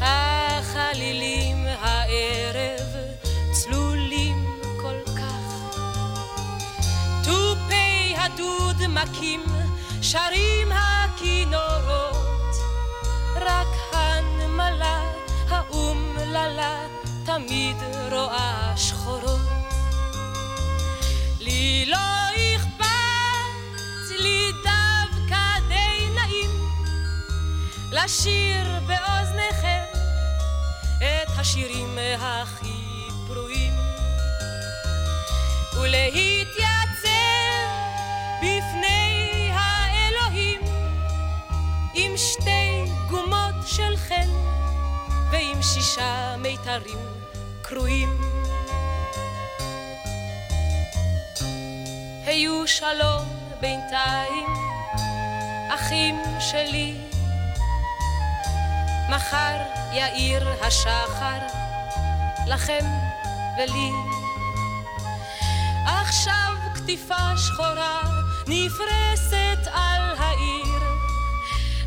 החלילים 0.00 1.66
הערב 1.80 2.86
צלולים 3.52 4.46
כל 4.80 5.12
כך. 5.16 5.76
תופי 7.24 8.14
הדוד 8.16 8.86
מכים, 8.88 9.44
שרים 10.02 10.72
הכינורות. 10.72 12.26
רק 13.36 13.66
הנמלה 13.92 15.00
האומללה 15.48 16.86
תמיד 17.24 17.76
רואה 18.12 18.72
שחורות. 18.76 19.40
לי 21.40 21.84
לא 21.86 21.96
אכפת, 22.56 22.86
לי 24.18 24.52
דווקא 24.52 25.60
די 25.68 26.08
נעים 26.14 26.50
לשיר 27.92 28.66
באוזניכם 28.86 29.75
את 30.98 31.38
השירים 31.38 31.98
הכי 32.18 33.08
פרועים 33.26 33.72
ולהתייצב 35.80 37.08
בפני 38.38 39.50
האלוהים 39.52 40.60
עם 41.94 42.16
שתי 42.16 42.84
גומות 43.10 43.54
של 43.66 43.96
חן 43.96 44.28
ועם 45.30 45.62
שישה 45.62 46.36
מיתרים 46.38 46.98
קרועים 47.62 48.20
היו 52.26 52.66
שלום 52.66 53.24
בינתיים, 53.60 54.46
אחים 55.74 56.16
שלי. 56.40 56.94
מחר 59.10 59.56
יאיר 59.96 60.48
השחר 60.62 61.38
לכם 62.46 62.84
ולי. 63.58 63.90
עכשיו 65.86 66.52
קטיפה 66.74 67.36
שחורה 67.36 68.00
נפרסת 68.46 69.72
על 69.72 70.02
העיר. 70.18 70.82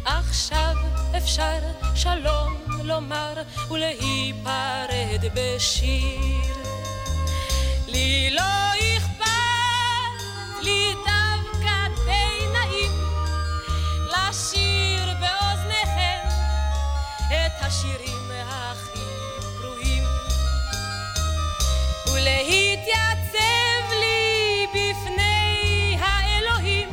עכשיו 0.06 0.76
אפשר 1.18 1.60
שלום 1.96 2.58
לומר 2.84 3.34
ולהיפרד 3.72 5.24
בשיר. 5.34 6.56
לי 7.88 8.30
לא 8.32 8.42
אכפת, 8.98 10.24
לי 10.62 10.94
דווקא 10.94 11.29
השירים 17.70 18.32
הכי 18.48 19.00
פרועים 19.62 20.04
ולהתייצב 22.14 23.84
לי 24.00 24.68
בפני 24.70 25.98
האלוהים 26.00 26.90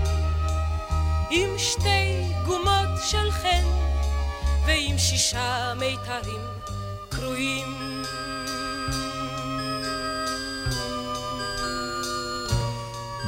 עם 1.30 1.58
שתי 1.58 2.32
גומות 2.46 2.88
של 3.10 3.30
חן 3.30 3.64
ועם 4.66 4.98
שישה 4.98 5.72
מיתרים 5.76 6.40
קרועים. 7.08 8.02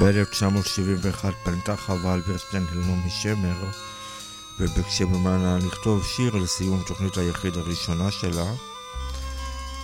ב-1971 0.00 1.26
פנתה 1.44 1.76
חווה 1.76 2.14
אלברשטיין 2.14 2.66
אל 2.72 2.78
נעמי 2.78 3.10
שמר 3.10 3.68
וביקשה 4.60 5.04
ממנה 5.04 5.58
לכתוב 5.58 6.04
שיר 6.04 6.34
לסיום 6.36 6.82
תוכנית 6.86 7.16
היחיד 7.16 7.56
הראשונה 7.56 8.10
שלה 8.10 8.52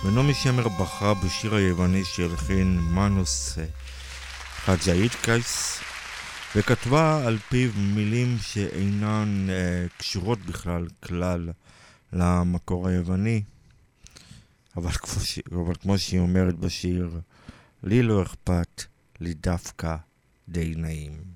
ונעמי 0.05 0.33
שמר 0.33 0.67
בחרה 0.67 1.13
בשיר 1.13 1.55
היווני 1.55 2.05
שהלחין 2.05 2.79
מנוס 2.79 3.57
חג'אידקייס 4.55 5.79
וכתבה 6.55 7.27
על 7.27 7.37
פיו 7.49 7.71
מילים 7.75 8.37
שאינן 8.41 9.47
אה, 9.49 9.85
קשורות 9.97 10.39
בכלל 10.39 10.87
כלל 11.03 11.49
למקור 12.13 12.87
היווני 12.87 13.43
אבל 14.77 14.91
כמו, 14.91 15.23
ש... 15.23 15.39
אבל 15.51 15.75
כמו 15.75 15.97
שהיא 15.97 16.19
אומרת 16.19 16.55
בשיר, 16.55 17.19
לי 17.83 18.03
לא 18.03 18.23
אכפת, 18.23 18.83
לי 19.19 19.33
דווקא 19.33 19.95
די 20.49 20.73
נעים. 20.75 21.35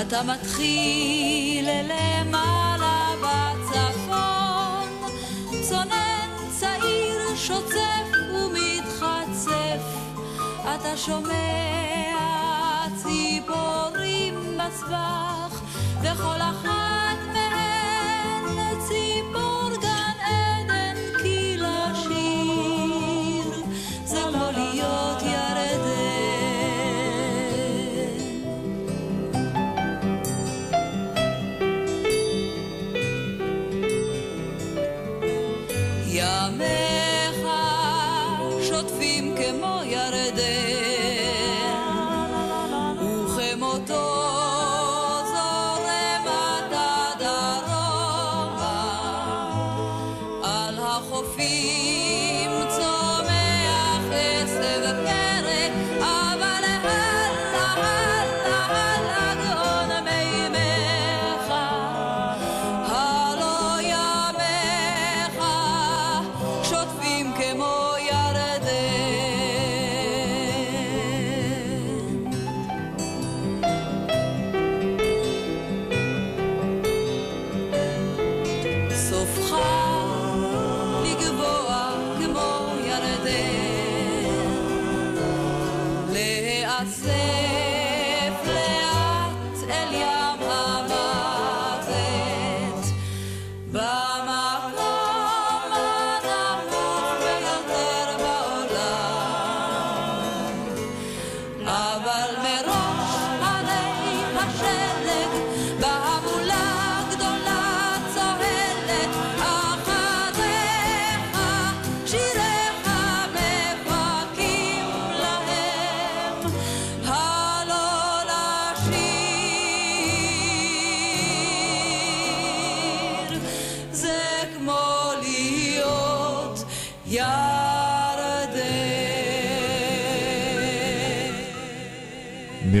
אתה 0.00 0.22
מתחיל 0.22 1.68
למעלה 1.68 3.10
בצפון, 3.22 4.88
צונן 5.68 6.30
צעיר 6.60 7.36
שוצף 7.36 8.08
ומתחצף, 8.34 9.82
אתה 10.62 10.96
שומע 10.96 12.16
ציפורים 12.96 14.58
בסבך, 14.58 15.60
וכל 16.02 16.40
אחת 16.40 17.07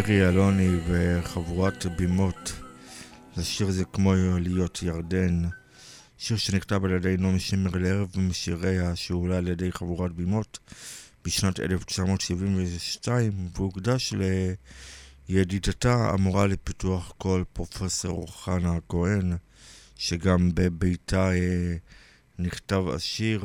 מירי 0.08 0.28
אלוני 0.28 0.76
וחבורת 0.86 1.86
בימות. 1.86 2.52
לשיר 3.36 3.70
זה 3.70 3.84
כמו 3.84 4.14
להיות 4.40 4.82
ירדן. 4.82 5.42
שיר 6.18 6.36
שנכתב 6.36 6.84
על 6.84 6.90
ידי 6.90 7.16
נעמי 7.18 7.40
שמר 7.40 7.70
לערב 7.78 8.08
משיריה 8.16 8.96
שהועלה 8.96 9.38
על 9.38 9.48
ידי 9.48 9.72
חבורת 9.72 10.12
בימות 10.12 10.58
בשנת 11.24 11.60
1972 11.60 13.48
והוקדש 13.56 14.14
לידידתה 15.28 16.10
המורה 16.10 16.46
לפיתוח 16.46 17.12
קול 17.18 17.44
פרופסור 17.52 18.26
חנה 18.32 18.76
הכהן 18.76 19.32
שגם 19.96 20.50
בביתה 20.54 21.32
אה, 21.32 21.76
נכתב 22.38 22.82
השיר 22.94 23.44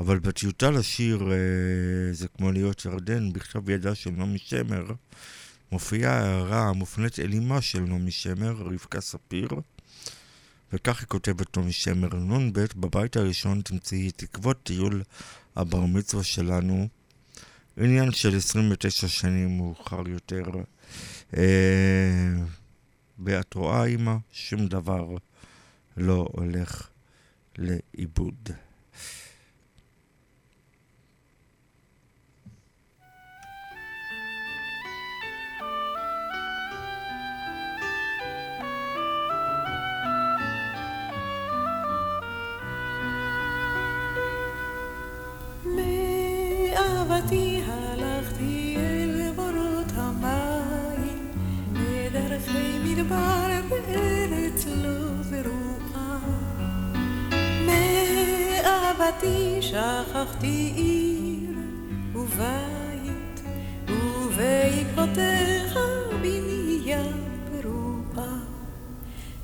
אבל 0.00 0.18
בטיוטה 0.18 0.70
לשיר 0.70 1.32
אה, 1.32 2.12
זה 2.12 2.28
כמו 2.28 2.52
להיות 2.52 2.84
ירדן 2.84 3.32
בכתב 3.32 3.70
ידה 3.70 3.94
של 3.94 4.10
נעמי 4.10 4.38
שמר 4.38 4.84
מופיעה 5.72 6.18
הערה 6.18 6.68
המופנית 6.68 7.18
אל 7.18 7.34
אמה 7.34 7.60
של 7.60 7.80
נעמי 7.80 8.10
שמר, 8.10 8.52
רבקה 8.52 9.00
ספיר, 9.00 9.48
וכך 10.72 11.00
היא 11.00 11.06
כותבת 11.06 11.58
נעמי 11.58 11.72
שמר, 11.72 12.14
נ"ב, 12.14 12.64
בבית 12.76 13.16
הראשון 13.16 13.62
תמצאי 13.62 14.10
תקוות 14.10 14.62
טיול 14.62 15.02
הבר 15.56 15.86
מצווה 15.86 16.24
שלנו, 16.24 16.88
עניין 17.76 18.12
של 18.12 18.36
29 18.36 19.08
שנים 19.08 19.56
מאוחר 19.56 20.08
יותר. 20.08 20.44
אה, 21.36 21.42
ואת 23.24 23.54
רואה, 23.54 23.86
אמא, 23.86 24.16
שום 24.32 24.66
דבר 24.66 25.16
לא 25.96 26.28
הולך 26.32 26.88
לאיבוד. 27.58 28.50
אהבתי 59.00 59.58
שכחתי 59.62 60.72
עיר 60.76 61.58
ובית 62.14 63.42
ובעקבותיך 63.88 65.78
בנייה 66.20 67.02
פרועה 67.62 68.34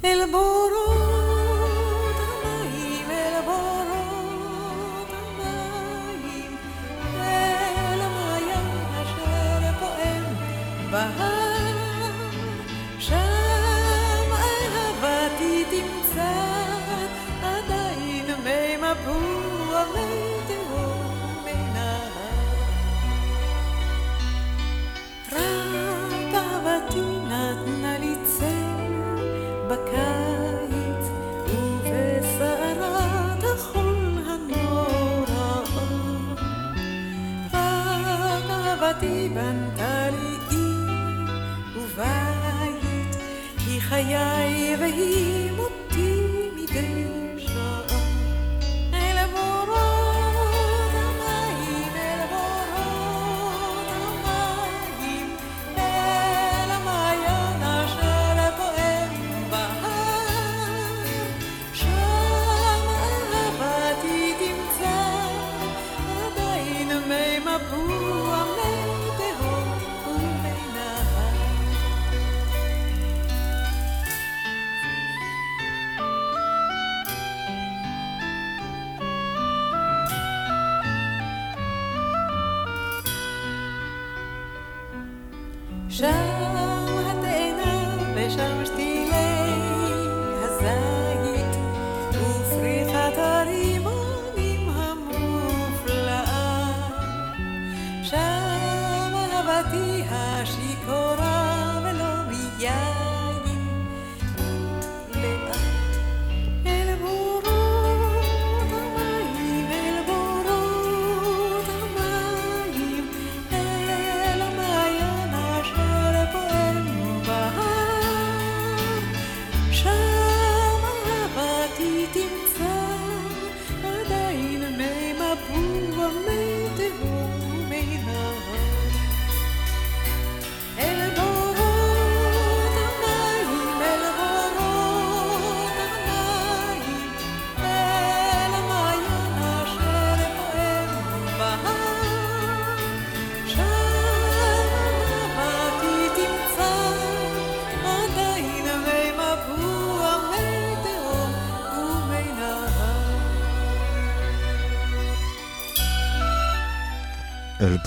אל 0.05 0.20
בורות 0.30 2.16
המים 2.18 3.11
אל 3.11 3.40
בורות 3.44 5.11
המים 5.12 6.57
אל 7.16 8.00
המעיין 8.00 8.68
אשר 9.02 9.72
פועם 9.80 10.24
בהר 10.90 11.43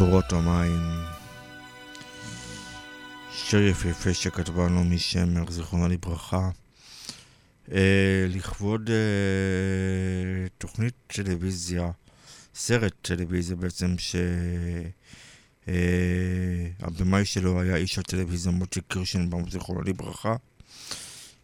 אל 0.01 0.05
בורות 0.05 0.33
המים. 0.33 0.81
שיר 3.31 3.61
יפהפה 3.61 4.13
שכתבה 4.13 4.67
נעמי 4.67 4.99
שמר, 4.99 5.51
זיכרונה 5.51 5.87
לברכה. 5.87 6.49
אה, 7.71 8.25
לכבוד 8.29 8.89
אה, 8.89 10.47
תוכנית 10.57 10.93
טלוויזיה, 11.07 11.91
סרט 12.55 12.93
טלוויזיה 13.01 13.55
בעצם, 13.55 13.95
שהבמאי 15.67 17.25
שלו 17.25 17.61
היה 17.61 17.75
איש 17.75 17.99
הטלוויזיה 17.99 18.51
מוטי 18.51 18.81
קירשנבאום, 18.87 19.49
זיכרונו 19.49 19.81
לברכה, 19.81 20.35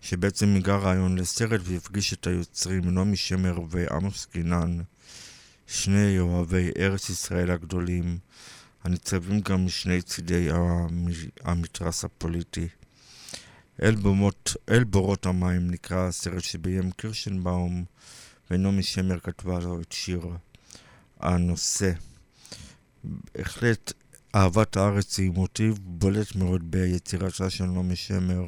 שבעצם 0.01 0.55
הגה 0.55 0.75
רעיון 0.75 1.17
לסרט 1.17 1.61
והפגיש 1.63 2.13
את 2.13 2.27
היוצרים 2.27 2.89
נעמי 2.89 3.17
שמר 3.17 3.59
ועמוס 3.69 4.25
קינן, 4.25 4.81
שני 5.67 6.19
אוהבי 6.19 6.71
ארץ 6.79 7.09
ישראל 7.09 7.51
הגדולים, 7.51 8.17
הניצבים 8.83 9.39
גם 9.39 9.65
משני 9.65 10.01
צידי 10.01 10.51
המ- 10.51 11.07
המתרס 11.43 12.03
הפוליטי. 12.03 12.67
אל, 13.81 13.95
במות, 13.95 14.55
אל 14.69 14.83
בורות 14.83 15.25
המים 15.25 15.71
נקרא 15.71 16.07
הסרט 16.07 16.43
שביים 16.43 16.91
קירשנבאום, 16.91 17.85
ונעמי 18.51 18.83
שמר 18.83 19.19
כתבה 19.19 19.59
לו 19.59 19.81
את 19.81 19.91
שיר 19.91 20.21
הנושא. 21.19 21.91
בהחלט 23.03 23.93
אהבת 24.35 24.77
הארץ 24.77 25.19
היא 25.19 25.31
מוטיב 25.31 25.79
בולט 25.81 26.35
מאוד 26.35 26.71
ביצירתה 26.71 27.49
של 27.49 27.65
נעמי 27.65 27.95
שמר. 27.95 28.45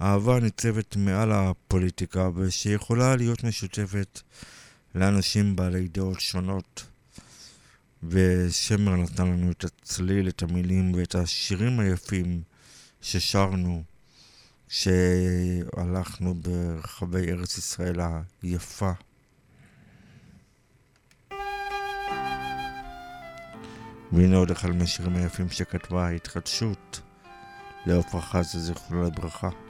אהבה 0.00 0.40
ניצבת 0.40 0.96
מעל 0.96 1.32
הפוליטיקה 1.32 2.30
ושיכולה 2.34 3.16
להיות 3.16 3.44
משותפת 3.44 4.20
לאנשים 4.96 5.56
בעלי 5.56 5.88
דעות 5.88 6.20
שונות. 6.20 6.84
ושמר 8.02 8.96
נתן 8.96 9.26
לנו 9.26 9.50
את 9.50 9.64
הצליל, 9.64 10.28
את 10.28 10.42
המילים 10.42 10.94
ואת 10.94 11.14
השירים 11.14 11.80
היפים 11.80 12.42
ששרנו 13.02 13.82
כשהלכנו 14.68 16.34
ברחבי 16.34 17.32
ארץ 17.32 17.58
ישראל 17.58 18.00
היפה. 18.42 18.92
והנה 24.12 24.36
עוד 24.36 24.50
אחד 24.50 24.68
מהשירים 24.68 25.16
היפים 25.16 25.50
שכתבה, 25.50 26.08
התחדשות, 26.08 27.00
לעופרה 27.86 28.20
חזה, 28.20 28.60
זיכרונו 28.60 29.04
לברכה. 29.04 29.65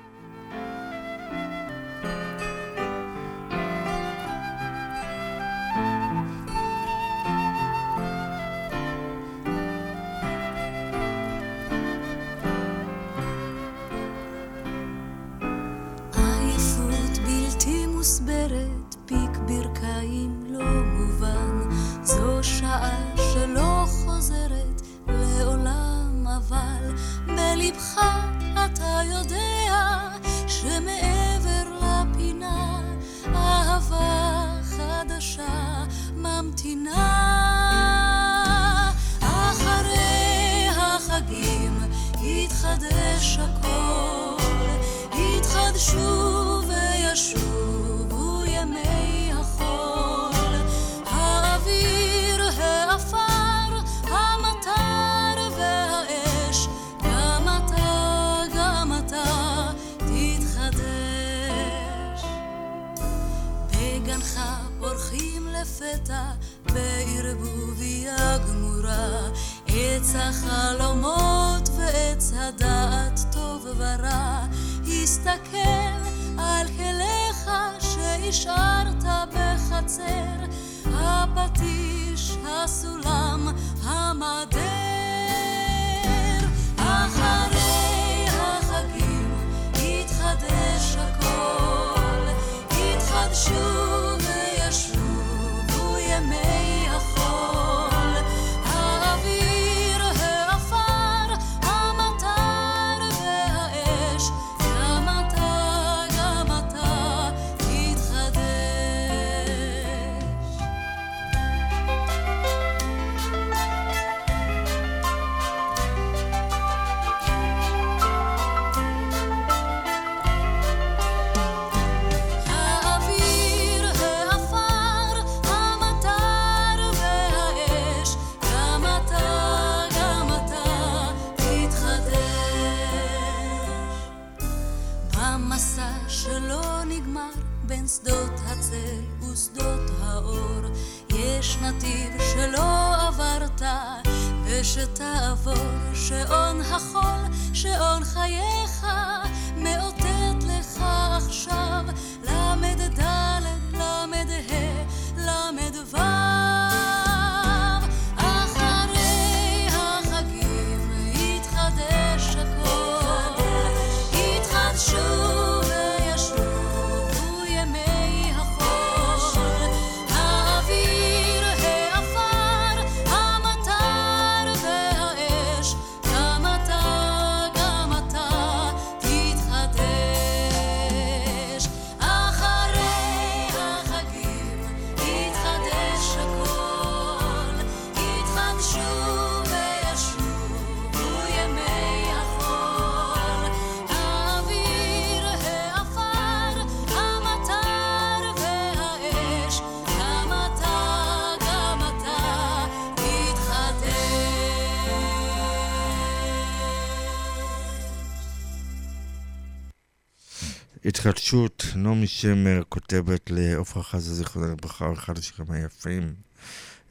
התחדשות, 211.08 211.66
נעמי 211.76 212.06
שמר 212.06 212.62
כותבת 212.68 213.30
לעופרה 213.30 213.82
חזה, 213.82 214.14
זיכרונה 214.14 214.48
לברכה, 214.48 214.92
אחד 214.92 215.18
השירים 215.18 215.52
היפים 215.52 216.14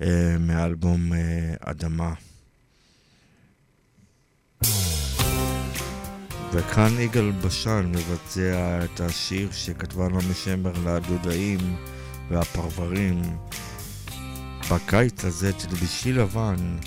אה, 0.02 0.36
מאלבום 0.40 1.14
אה, 1.14 1.54
אדמה. 1.60 2.14
וכאן 6.52 7.00
יגאל 7.00 7.32
בשן 7.32 7.92
מבצע 7.96 8.86
את 8.86 9.00
השיר 9.00 9.52
שכתבה 9.52 10.08
נעמי 10.08 10.34
שמר 10.34 10.74
לדודאים 10.86 11.76
והפרברים. 12.30 13.22
בקיץ 14.72 15.26
הזה 15.26 15.54
תלבשי 15.54 16.14
לבן. 16.14 16.78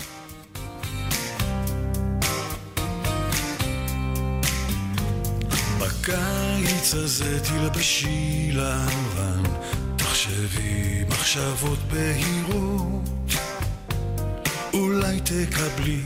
בקיץ 6.01 6.93
הזה 6.93 7.39
תלבשי 7.39 8.51
לבן, 8.53 9.43
תחשבי 9.95 11.03
מחשבות 11.09 11.79
בהירות. 11.91 13.31
אולי 14.73 15.19
תקבלי 15.19 16.01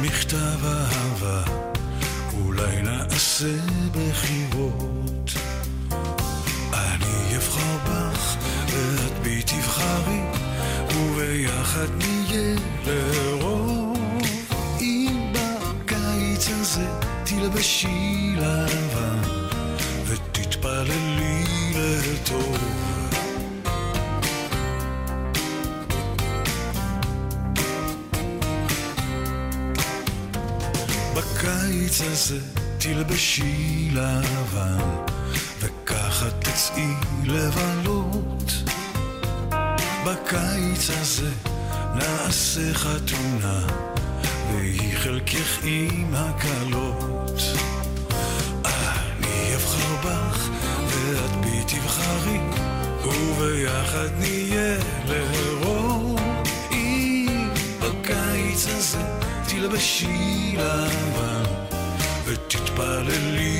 מכתב 0.00 0.64
אהבה, 0.64 1.42
אולי 2.34 2.82
נעשה 2.82 3.56
בחירות. 3.92 5.30
אני 6.72 7.36
אבחר 7.36 7.76
בך 7.84 8.36
ואת 8.66 9.18
בי 9.22 9.42
תבחרי, 9.42 10.20
וביחד 10.96 11.88
נהיה 11.98 12.56
לרוב. 12.86 13.98
אם 14.80 15.32
בקיץ 15.32 16.48
הזה 16.50 16.86
תלבשי 17.24 18.34
לבן 18.36 18.71
לטוב. 22.12 22.56
בקיץ 31.14 32.00
הזה 32.00 32.38
תלבשי 32.78 33.88
לבן 33.92 34.78
וככה 35.60 36.30
תצאי 36.30 36.94
לבלות. 37.24 38.52
בקיץ 40.06 40.90
הזה 40.90 41.30
נעשה 41.94 42.74
חתונה 42.74 43.66
והיא 44.52 44.96
חלקך 44.98 45.58
עם 45.64 46.14
הקלות. 46.14 47.71
וביחד 53.06 54.08
נהיה 54.18 54.76
לרוב. 55.06 56.20
אם 56.72 57.48
בקיץ 57.80 58.66
הזה 58.68 58.98
תלבשי 59.48 60.56
לבן 60.56 61.44
ותתפללי 62.24 63.51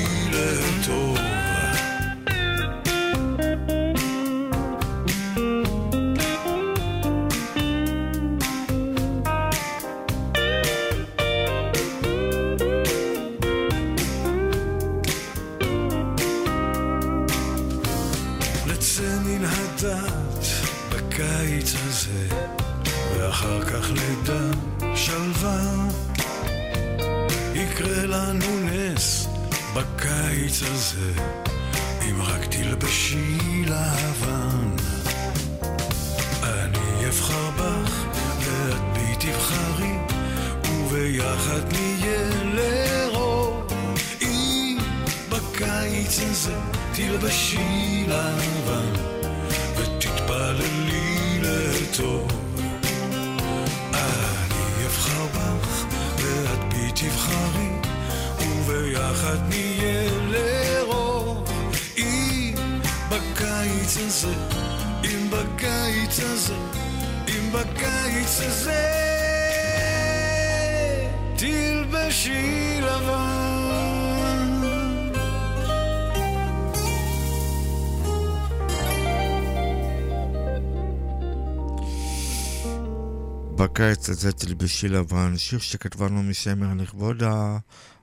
בקיץ 83.83 84.09
הזה 84.09 84.31
תלבשי 84.31 84.87
לבן, 84.87 85.37
שיר 85.37 85.59
שכתבה 85.59 86.09
נעמי 86.09 86.33
שמר 86.33 86.83
לכבוד 86.83 87.23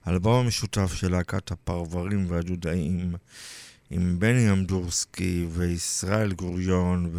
האלבום 0.04 0.44
המשותף 0.44 0.92
של 0.94 1.10
להקת 1.10 1.50
הפרברים 1.50 2.30
והדודאים 2.30 3.14
עם 3.90 4.18
בני 4.18 4.52
אמדורסקי 4.52 5.46
וישראל 5.50 6.32
גוריון 6.32 7.12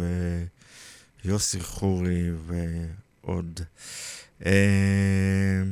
ויוסי 1.24 1.60
חורי 1.60 2.30
ועוד. 2.46 3.60
אה, 4.46 5.62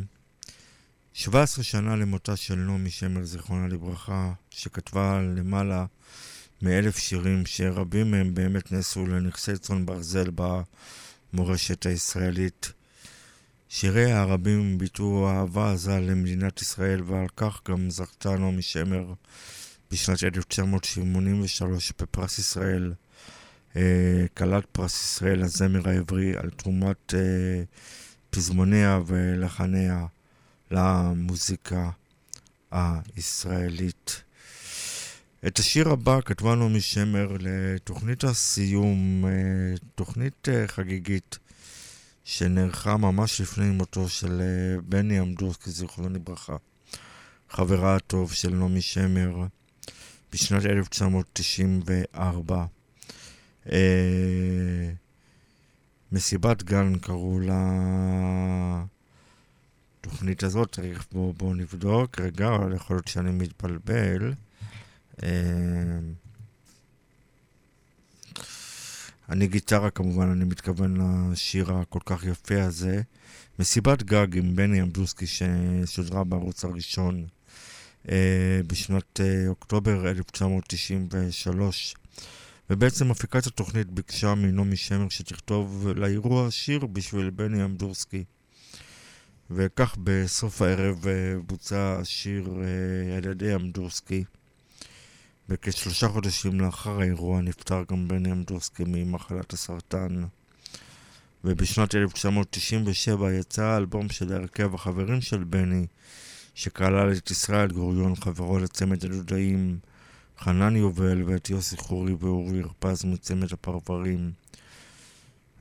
17 1.12 1.64
שנה 1.64 1.96
למותה 1.96 2.36
של 2.36 2.54
נעמי 2.54 2.90
שמר, 2.90 3.24
זיכרונה 3.24 3.68
לברכה, 3.68 4.32
שכתבה 4.50 5.20
למעלה 5.36 5.86
מאלף 6.62 6.98
שירים 6.98 7.46
שרבים 7.46 8.10
מהם 8.10 8.34
באמת 8.34 8.72
נעשו 8.72 9.06
לנכסי 9.06 9.58
צאן 9.58 9.86
ברזל 9.86 10.30
במורשת 11.32 11.86
הישראלית. 11.86 12.72
שיריה 13.72 14.20
הרבים 14.20 14.78
ביטאו 14.78 15.28
אהבה 15.28 15.72
עזה 15.72 16.00
למדינת 16.00 16.62
ישראל 16.62 17.02
ועל 17.06 17.26
כך 17.36 17.60
גם 17.68 17.90
זכתה 17.90 18.36
נעמי 18.36 18.62
שמר 18.62 19.12
בשנת 19.90 20.24
1983 20.24 21.92
בפרס 22.00 22.38
ישראל, 22.38 22.92
אה, 23.76 24.24
כלת 24.36 24.64
פרס 24.72 25.04
ישראל 25.04 25.42
הזמר 25.42 25.88
העברי 25.88 26.36
על 26.36 26.50
תרומת 26.50 27.14
אה, 27.14 27.62
פזמוניה 28.30 29.00
ולחניה 29.06 30.06
למוזיקה 30.70 31.90
הישראלית. 32.70 34.22
את 35.46 35.58
השיר 35.58 35.88
הבא 35.88 36.20
כתבה 36.24 36.54
נעמי 36.54 36.80
שמר 36.80 37.36
לתוכנית 37.40 38.24
הסיום, 38.24 39.24
אה, 39.26 39.74
תוכנית 39.94 40.48
חגיגית 40.66 41.38
שנערכה 42.24 42.96
ממש 42.96 43.40
לפני 43.40 43.70
מותו 43.70 44.08
של 44.08 44.40
אה, 44.40 44.80
בני 44.88 45.20
אמדורסקי, 45.20 45.70
זיכרונו 45.70 46.08
לברכה, 46.08 46.56
חברה 47.50 47.96
הטוב 47.96 48.32
של 48.32 48.54
נעמי 48.54 48.82
שמר, 48.82 49.46
בשנת 50.32 50.66
1994. 50.66 52.66
מסיבת 56.12 56.62
גן 56.62 56.98
קראו 56.98 57.40
לתוכנית 60.00 60.42
הזאת, 60.42 60.74
צריך 60.74 61.06
בואו 61.12 61.32
בוא 61.32 61.54
נבדוק, 61.54 62.20
רגע, 62.20 62.50
יכול 62.76 62.96
להיות 62.96 63.08
שאני 63.08 63.30
מתבלבל. 63.30 64.32
אני 69.30 69.46
גיטרה 69.46 69.90
כמובן, 69.90 70.28
אני 70.28 70.44
מתכוון 70.44 70.96
לשיר 71.32 71.72
הכל 71.72 71.98
כך 72.06 72.24
יפה 72.24 72.62
הזה. 72.62 73.02
מסיבת 73.58 74.02
גג 74.02 74.36
עם 74.36 74.56
בני 74.56 74.82
אמדוסקי 74.82 75.26
ששודרה 75.26 76.24
בערוץ 76.24 76.64
הראשון 76.64 77.26
אה, 78.08 78.60
בשנת 78.66 79.20
אה, 79.20 79.48
אוקטובר 79.48 80.10
1993. 80.10 81.94
ובעצם 82.70 83.08
מפיקת 83.08 83.46
התוכנית 83.46 83.90
ביקשה 83.90 84.34
מנעמי 84.34 84.76
שמר 84.76 85.08
שתכתוב 85.08 85.88
לאירוע 85.88 86.50
שיר 86.50 86.86
בשביל 86.86 87.30
בני 87.30 87.64
אמדורסקי. 87.64 88.24
וכך 89.50 89.96
בסוף 90.04 90.62
הערב 90.62 91.06
אה, 91.06 91.12
בוצע 91.46 91.96
השיר 92.00 92.48
אה, 92.62 93.16
על 93.16 93.24
ידי 93.30 93.54
אמדורסקי. 93.54 94.24
וכשלושה 95.50 96.08
חודשים 96.08 96.60
לאחר 96.60 97.00
האירוע 97.00 97.40
נפטר 97.40 97.82
גם 97.90 98.08
בני 98.08 98.32
אמדורסקי 98.32 98.82
ממחלת 98.86 99.52
הסרטן. 99.52 100.24
ובשנת 101.44 101.94
1997 101.94 103.32
יצא 103.32 103.62
האלבום 103.62 104.08
של 104.08 104.32
הרכב 104.32 104.74
החברים 104.74 105.20
של 105.20 105.44
בני, 105.44 105.86
שכלל 106.54 107.12
את 107.12 107.30
ישראל 107.30 107.70
גוריון, 107.70 108.16
חברו 108.16 108.58
לצמד 108.58 109.04
הדודאים, 109.04 109.78
חנן 110.38 110.76
יובל 110.76 111.22
ואת 111.22 111.50
יוסי 111.50 111.76
חורי 111.76 112.14
ואורי 112.18 112.60
הרפז 112.60 113.04
מצמד 113.04 113.52
הפרברים. 113.52 114.32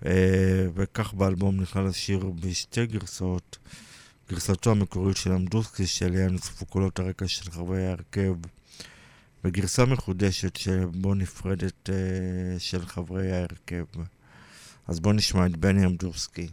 אה, 0.06 0.68
וכך 0.76 1.14
באלבום 1.14 1.62
נכלל 1.62 1.88
השיר 1.88 2.32
בשתי 2.40 2.86
גרסאות. 2.86 3.58
גרסתו 4.30 4.72
המקורית 4.72 5.18
של 5.18 5.32
אמדורסקי, 5.32 5.88
שאליה 5.88 6.28
נוספו 6.28 6.66
קולות 6.66 7.00
הרקע 7.00 7.28
של 7.28 7.52
חברי 7.52 7.88
ההרכב. 7.88 8.34
וגרסה 9.44 9.86
מחודשת 9.86 10.56
שבו 10.56 11.14
נפרדת 11.14 11.90
uh, 11.90 11.92
של 12.60 12.86
חברי 12.86 13.32
ההרכב. 13.32 13.86
אז 14.88 15.00
בואו 15.00 15.14
נשמע 15.14 15.46
את 15.46 15.58
בני 15.58 15.86
אמדורסקי. 15.86 16.48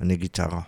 אני 0.00 0.16
גיטרה. 0.16 0.60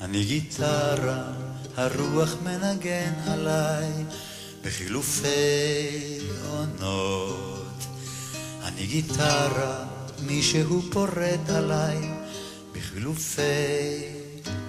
אני 0.00 0.24
גיטרה, 0.24 1.32
הרוח 1.76 2.34
מנגן 2.42 3.12
עליי 3.26 3.92
בחילופי 4.64 5.28
עונות. 6.48 7.71
אני 8.82 8.90
גיטרה, 8.90 9.84
מישהו 10.26 10.82
פורט 10.92 11.50
עליי 11.54 11.98
בחילופי 12.72 13.42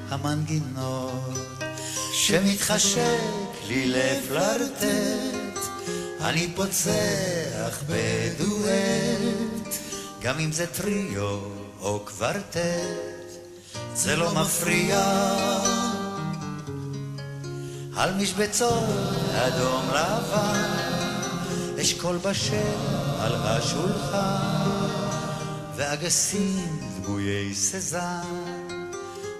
המנגינות. 0.09 1.39
שמתחשק 2.13 3.51
לי 3.67 3.85
לפלרטט, 3.87 5.59
אני 6.21 6.47
פוצח 6.55 7.83
בדואט, 7.89 9.73
גם 10.21 10.39
אם 10.39 10.51
זה 10.51 10.67
טריו 10.67 11.39
או 11.81 11.99
קוורטט, 12.05 12.57
זה 13.95 14.15
לא 14.15 14.33
מפריע. 14.35 15.03
על 17.95 18.13
משבצות 18.13 18.89
אדום 19.35 19.89
לבן, 19.89 20.92
אשכול 21.83 22.17
בשל 22.17 22.77
על 23.19 23.35
השולחן, 23.35 24.87
ואגסים 25.75 26.79
דמויי 27.01 27.55
סזן, 27.55 28.21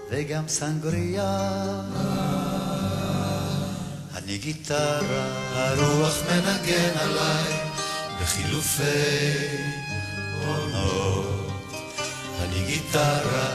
וגם 0.10 0.48
סנגריה. 0.48 1.52
אני 4.15 4.38
גיטרה, 4.38 5.26
הרוח 5.53 6.18
מנגן 6.30 6.98
עליי, 6.99 7.53
בחילופי 8.22 8.84
עונות. 10.48 11.52
אני 12.41 12.65
גיטרה, 12.65 13.48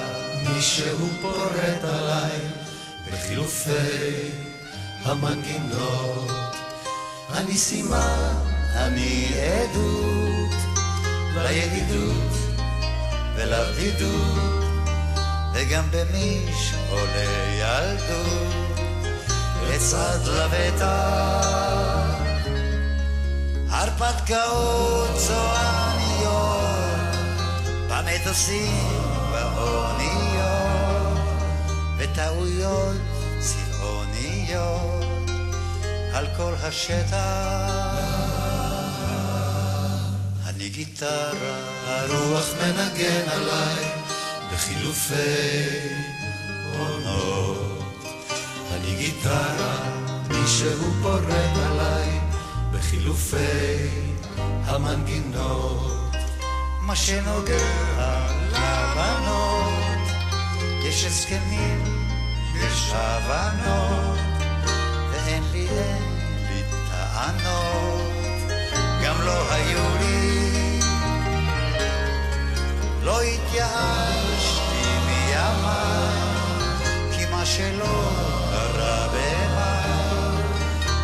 מישהו 0.49 1.09
פורט 1.23 1.85
עליי, 1.85 2.39
בחילופי 3.11 4.31
המנגינות. 5.05 6.29
אני 7.35 7.55
סימן, 7.55 8.58
אני 8.87 9.29
עדות, 9.35 10.57
לידידות 11.35 12.33
ולבדידות, 13.35 14.65
וגם 15.55 15.85
במיש 15.91 16.75
עולה 16.91 17.55
ילדות, 17.59 18.79
לצד 19.69 20.19
לבטח. 20.27 21.69
הרפתקאות 23.69 25.09
צועניות, 25.17 26.59
במטוסים, 27.89 28.89
באוניות, 29.33 31.19
וטעויות 31.99 32.97
צבעוניות 33.39 35.05
על 36.13 36.27
כל 36.37 36.55
השטח. 36.63 37.88
גיטרה, 40.79 41.59
הרוח 41.87 42.47
מנגן 42.61 43.29
עליי 43.29 43.85
בחילופי 44.53 45.15
עונות. 46.79 47.83
אני 48.73 48.95
גיטרה, 48.99 49.77
מישהו 50.29 50.93
פורט 51.03 51.57
עליי 51.67 52.21
בחילופי 52.73 53.89
המנגינות, 54.39 56.15
מה 56.81 56.97
שנוגע 56.97 58.29
לבנות, 58.53 60.09
יש 60.85 61.05
הסכמים, 61.05 61.85
יש 62.55 62.91
הבנות, 62.93 64.19
ואין 65.11 65.43
לי, 65.53 65.69
אין 65.69 66.03
לי 66.49 66.63
טענות, 66.91 68.13
גם 69.05 69.23
לא 69.27 69.53
היו 69.53 69.97
לי, 70.01 70.38
לא 73.03 73.21
התייאשתי 73.23 74.85
מימיי, 75.07 76.19
כי 77.17 77.31
מה 77.31 77.47
שלא 77.47 78.11
קרה 78.51 79.09
במאי, 79.09 80.43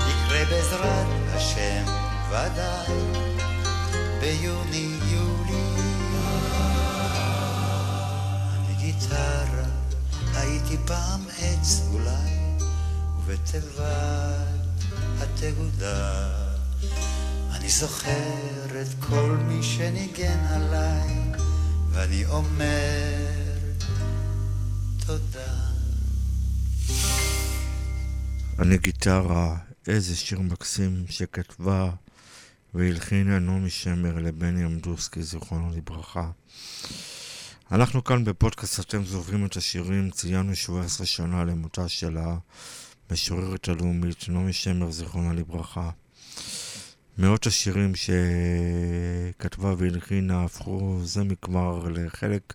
יקרה 0.09 0.45
בעזרת 0.51 1.07
השם 1.35 1.85
ודאי, 2.29 2.97
ביוני-יולי. 4.21 5.65
אני 8.57 8.75
גיטרה, 8.79 9.69
הייתי 10.35 10.77
פעם 10.87 11.21
עץ 11.39 11.81
אולי, 11.93 12.59
ובתיבת 13.19 13.85
התהודה 15.21 16.45
אני 17.65 17.69
זוכר 17.69 18.81
את 18.83 19.05
כל 19.09 19.37
מי 19.49 19.63
שניגן 19.63 20.39
עליי, 20.51 21.24
ואני 21.95 22.25
אומר 22.25 23.15
תודה. 25.07 25.55
אני 28.59 28.79
גיטרה, 28.79 29.57
איזה 29.89 30.17
שיר 30.17 30.41
מקסים 30.41 31.05
שכתבה 31.09 31.91
והלחינה 32.75 33.39
נעמי 33.39 33.71
שמר 33.71 34.15
לבני 34.15 34.65
אמדורסקי, 34.65 35.23
זיכרונו 35.23 35.71
לברכה. 35.77 36.31
אנחנו 37.73 38.05
כאן 38.05 38.25
בפודקאסט 38.25 38.81
אתם 38.81 39.05
זוכרים 39.05 39.47
את 39.47 39.57
השירים, 39.57 40.11
ציינו 40.11 40.57
17 40.57 41.07
שנה 41.07 41.45
למותה 41.45 41.89
של 41.89 42.19
המשוררת 43.11 43.69
הלאומית 43.69 44.29
נעמי 44.29 44.53
שמר, 44.53 44.91
זיכרונה 44.91 45.33
לברכה. 45.33 45.91
מאות 47.19 47.47
השירים 47.47 47.93
שכתבה 47.95 49.75
והלחינה 49.79 50.45
הפכו 50.45 51.01
זה 51.03 51.25
מכבר 51.25 51.89
לחלק 51.89 52.55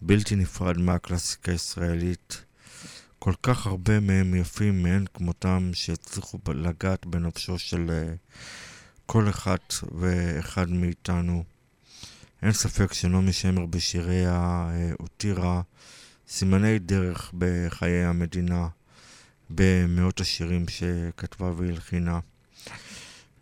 בלתי 0.00 0.36
נפרד 0.36 0.78
מהקלאסיקה 0.78 1.52
הישראלית. 1.52 2.44
כל 3.18 3.32
כך 3.42 3.66
הרבה 3.66 4.00
מהם 4.00 4.34
יפים 4.34 4.82
מאין 4.82 5.04
כמותם 5.14 5.70
שהצליחו 5.74 6.38
לגעת 6.54 7.06
בנפשו 7.06 7.58
של 7.58 7.90
אה, 7.90 8.14
כל 9.06 9.28
אחד 9.28 9.56
ואחד 9.98 10.70
מאיתנו. 10.70 11.44
אין 12.42 12.52
ספק 12.52 12.92
שנעמי 12.92 13.32
שמר 13.32 13.66
בשיריה 13.66 14.70
אה, 14.70 14.90
הותירה 14.98 15.62
סימני 16.28 16.78
דרך 16.78 17.32
בחיי 17.38 18.04
המדינה 18.04 18.68
במאות 19.50 20.20
השירים 20.20 20.64
שכתבה 20.68 21.52
והלחינה. 21.56 22.20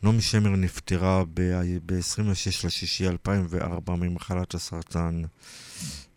נעמי 0.02 0.22
שמר 0.22 0.50
נפטרה 0.50 1.24
ב-26.6.2004 1.34 3.90
ממחלת 3.90 4.54
הסרטן 4.54 5.22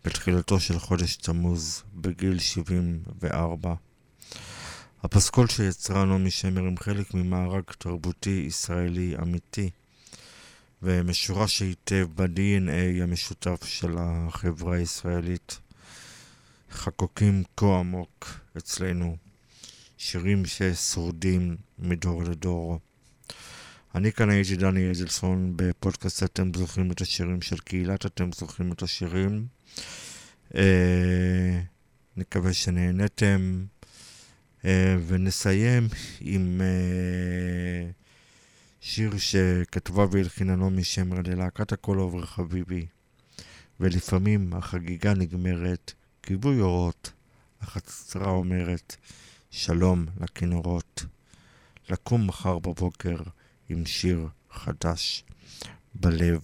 בתחילתו 0.05 0.60
של 0.60 0.80
חודש 0.80 1.15
תמוז 1.15 1.84
בגיל 1.95 2.39
74. 2.39 3.73
הפסקול 5.03 5.47
שיצרה 5.47 6.05
נעמי 6.05 6.31
שמר 6.31 6.61
הם 6.61 6.77
חלק 6.77 7.14
ממארג 7.14 7.64
תרבותי 7.77 8.43
ישראלי 8.47 9.15
אמיתי 9.22 9.69
ומשורש 10.81 11.61
היטב 11.61 12.07
ב-DNA 12.15 13.03
המשותף 13.03 13.65
של 13.65 13.95
החברה 13.97 14.76
הישראלית. 14.76 15.60
חקוקים 16.72 17.43
כה 17.57 17.80
עמוק 17.80 18.39
אצלנו, 18.57 19.18
שירים 19.97 20.45
ששורדים 20.45 21.57
מדור 21.80 22.23
לדור. 22.23 22.80
אני 23.95 24.11
כאן 24.11 24.30
הייתי 24.30 24.56
דני 24.56 24.91
אדלסון 24.91 25.53
בפודקאסט 25.56 26.24
אתם 26.24 26.52
זוכרים 26.56 26.91
את 26.91 27.02
השירים 27.02 27.41
של 27.41 27.57
קהילת 27.57 28.06
אתם 28.06 28.32
זוכרים 28.32 28.72
את 28.72 28.82
השירים. 28.82 29.48
אה, 30.56 31.61
נקווה 32.18 32.53
שנהנתם 32.53 33.65
אה, 34.65 34.95
ונסיים 35.07 35.88
עם 36.22 36.61
אה, 36.61 37.91
שיר 38.82 39.18
שכתבה 39.18 40.06
והלחינה 40.11 40.56
נעמי 40.56 40.84
שמר 40.84 41.18
ללהקת 41.26 41.72
הכל 41.72 41.98
עובר 41.98 42.26
חביבי 42.26 42.86
ולפעמים 43.80 44.53
החגיגה 44.53 45.14
נגמרת, 45.14 45.94
כיבוי 46.24 46.61
אורות, 46.61 47.11
החצרה 47.61 48.30
אומרת 48.30 48.95
שלום 49.52 50.06
לכינורות, 50.22 51.06
לקום 51.90 52.28
מחר 52.28 52.60
בבוקר 52.60 53.18
עם 53.74 53.86
שיר 53.86 54.28
חדש 54.52 55.24
בלב. 55.95 56.41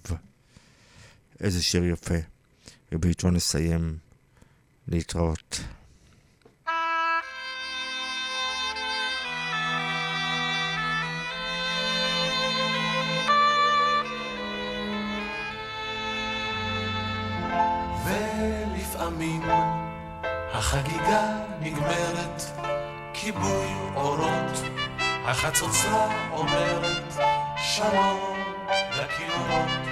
איזה 1.39 1.63
שיר 1.63 1.85
יפה. 1.85 2.19
ובעיתו 2.91 3.31
נסיים. 3.31 3.97
להתראות. 4.87 5.61
החגיגה 20.59 21.43
נגמרת, 21.61 22.43
כיבוי 23.13 23.67
אורות, 23.95 24.78
החצוצרה 25.29 26.07
אומרת 26.31 27.13
שלום 27.57 28.37
לכינורות, 28.91 29.87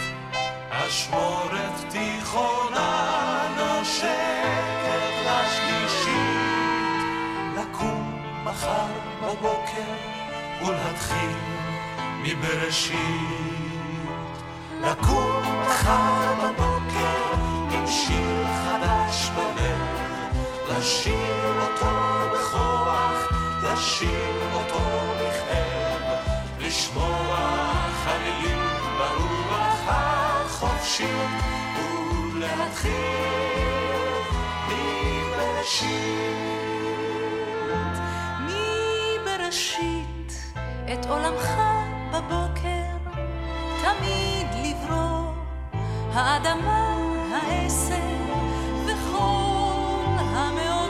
אשמורת 0.70 1.74
תיכונה 1.90 3.48
נושקת 3.58 5.14
לשלישית, 5.26 6.18
לקום 7.58 8.22
מחר 8.44 8.88
בבוקר 9.22 9.94
ולהתחיל 10.62 11.38
מבראשית, 12.24 12.98
לקום 14.82 15.42
מחר 15.68 16.34
בבוקר 16.44 17.34
עם 17.72 17.88
שיר 17.88 18.46
חדש 18.64 19.30
בלב, 19.36 20.78
לשיר 20.78 21.62
אותו 21.62 21.92
בכוח, 22.34 22.77
לשיר 23.78 24.54
אותו 24.54 24.80
בכאב, 25.20 26.02
לשמוע 26.60 27.38
חלילים 28.04 28.60
ברוח 28.98 29.82
החופשית, 29.88 31.08
ולהתחיל 32.34 32.92
מבראשית. 34.68 35.88
מבראשית 39.20 40.32
את 40.94 41.06
עולמך 41.06 41.50
בבוקר, 42.12 43.12
תמיד 43.82 44.48
לברוא, 44.64 45.34
האדמה, 46.14 46.98
העשב 47.32 48.32
וכל 48.86 50.06
המאורות, 50.20 50.87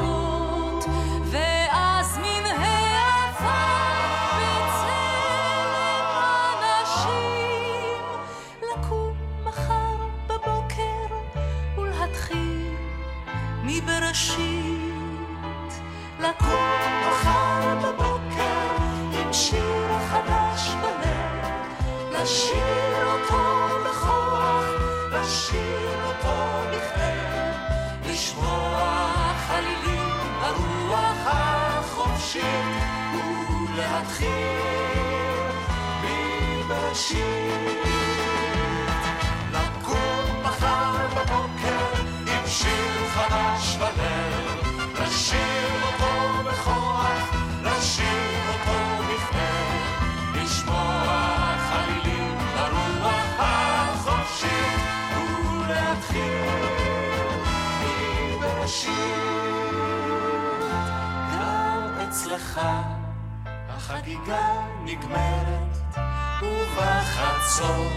החגיגה 64.07 64.61
נגמרת, 64.83 65.97
ובחצות 66.41 67.91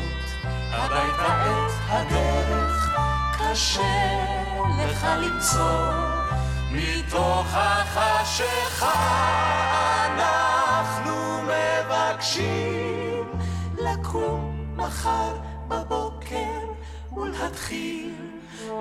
הביתה 0.72 1.26
את 1.26 1.72
הדרך, 1.88 2.96
קשה 3.38 4.24
לך 4.78 5.06
למצוא. 5.18 5.92
מתוך 6.72 7.46
החשיכה 7.52 8.94
אנחנו 10.06 11.42
מבקשים 11.42 13.24
לקום 13.78 14.66
מחר 14.76 15.36
בבוקר 15.68 16.60
ולהתחיל 17.16 18.14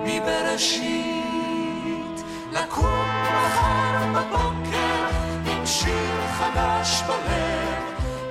מבראשית. 0.00 1.29
חדש 6.60 7.02
בלב, 7.02 7.82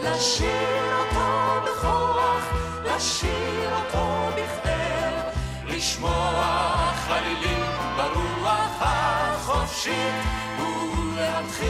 לשיר 0.03 0.95
אותו 0.99 1.61
בכוח, 1.65 2.43
לשיר 2.83 3.75
אותו 3.75 4.29
בכתב, 4.35 5.37
לשמוע 5.65 6.91
חלילים 7.07 7.63
ברוח 7.97 8.77
החופשית 8.79 10.25
ולהתחיל 10.59 11.69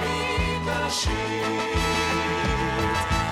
מבראשית. 0.00 1.76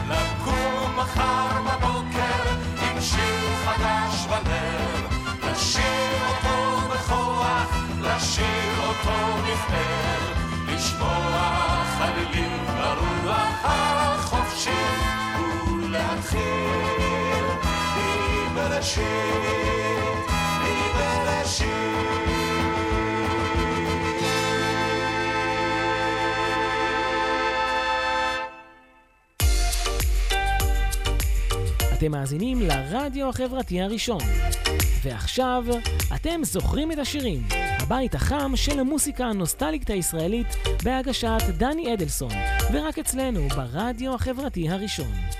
לקום 0.08 0.96
מחר 0.96 1.62
בבוקר 1.62 2.42
עם 2.82 3.00
שיר 3.00 3.48
חדש 3.64 4.26
בלב, 4.26 5.06
לשיר 5.42 6.18
אותו 6.28 6.88
בכוח, 6.88 7.76
לשיר 8.00 8.86
אותו 8.88 9.42
בכתב, 9.42 10.33
לשמוע 10.94 11.84
חלילים 11.98 12.66
ברוח 12.66 13.60
החופשית 13.64 14.74
ולהתחיל 15.66 16.40
מבראשית, 18.52 19.04
מבראשית. 20.64 21.68
אתם 31.92 32.10
מאזינים 32.12 32.60
לרדיו 32.62 33.28
החברתי 33.28 33.80
הראשון. 33.82 34.20
ועכשיו, 35.04 35.64
אתם 36.14 36.40
זוכרים 36.44 36.92
את 36.92 36.98
השירים, 36.98 37.42
הבית 37.86 38.14
החם 38.14 38.52
של 38.54 38.80
המוסיקה 38.80 39.24
הנוסטליקת 39.24 39.90
הישראלית 39.90 40.46
בהגשת 40.84 41.42
דני 41.58 41.94
אדלסון, 41.94 42.32
ורק 42.72 42.98
אצלנו 42.98 43.48
ברדיו 43.48 44.14
החברתי 44.14 44.68
הראשון. 44.70 45.33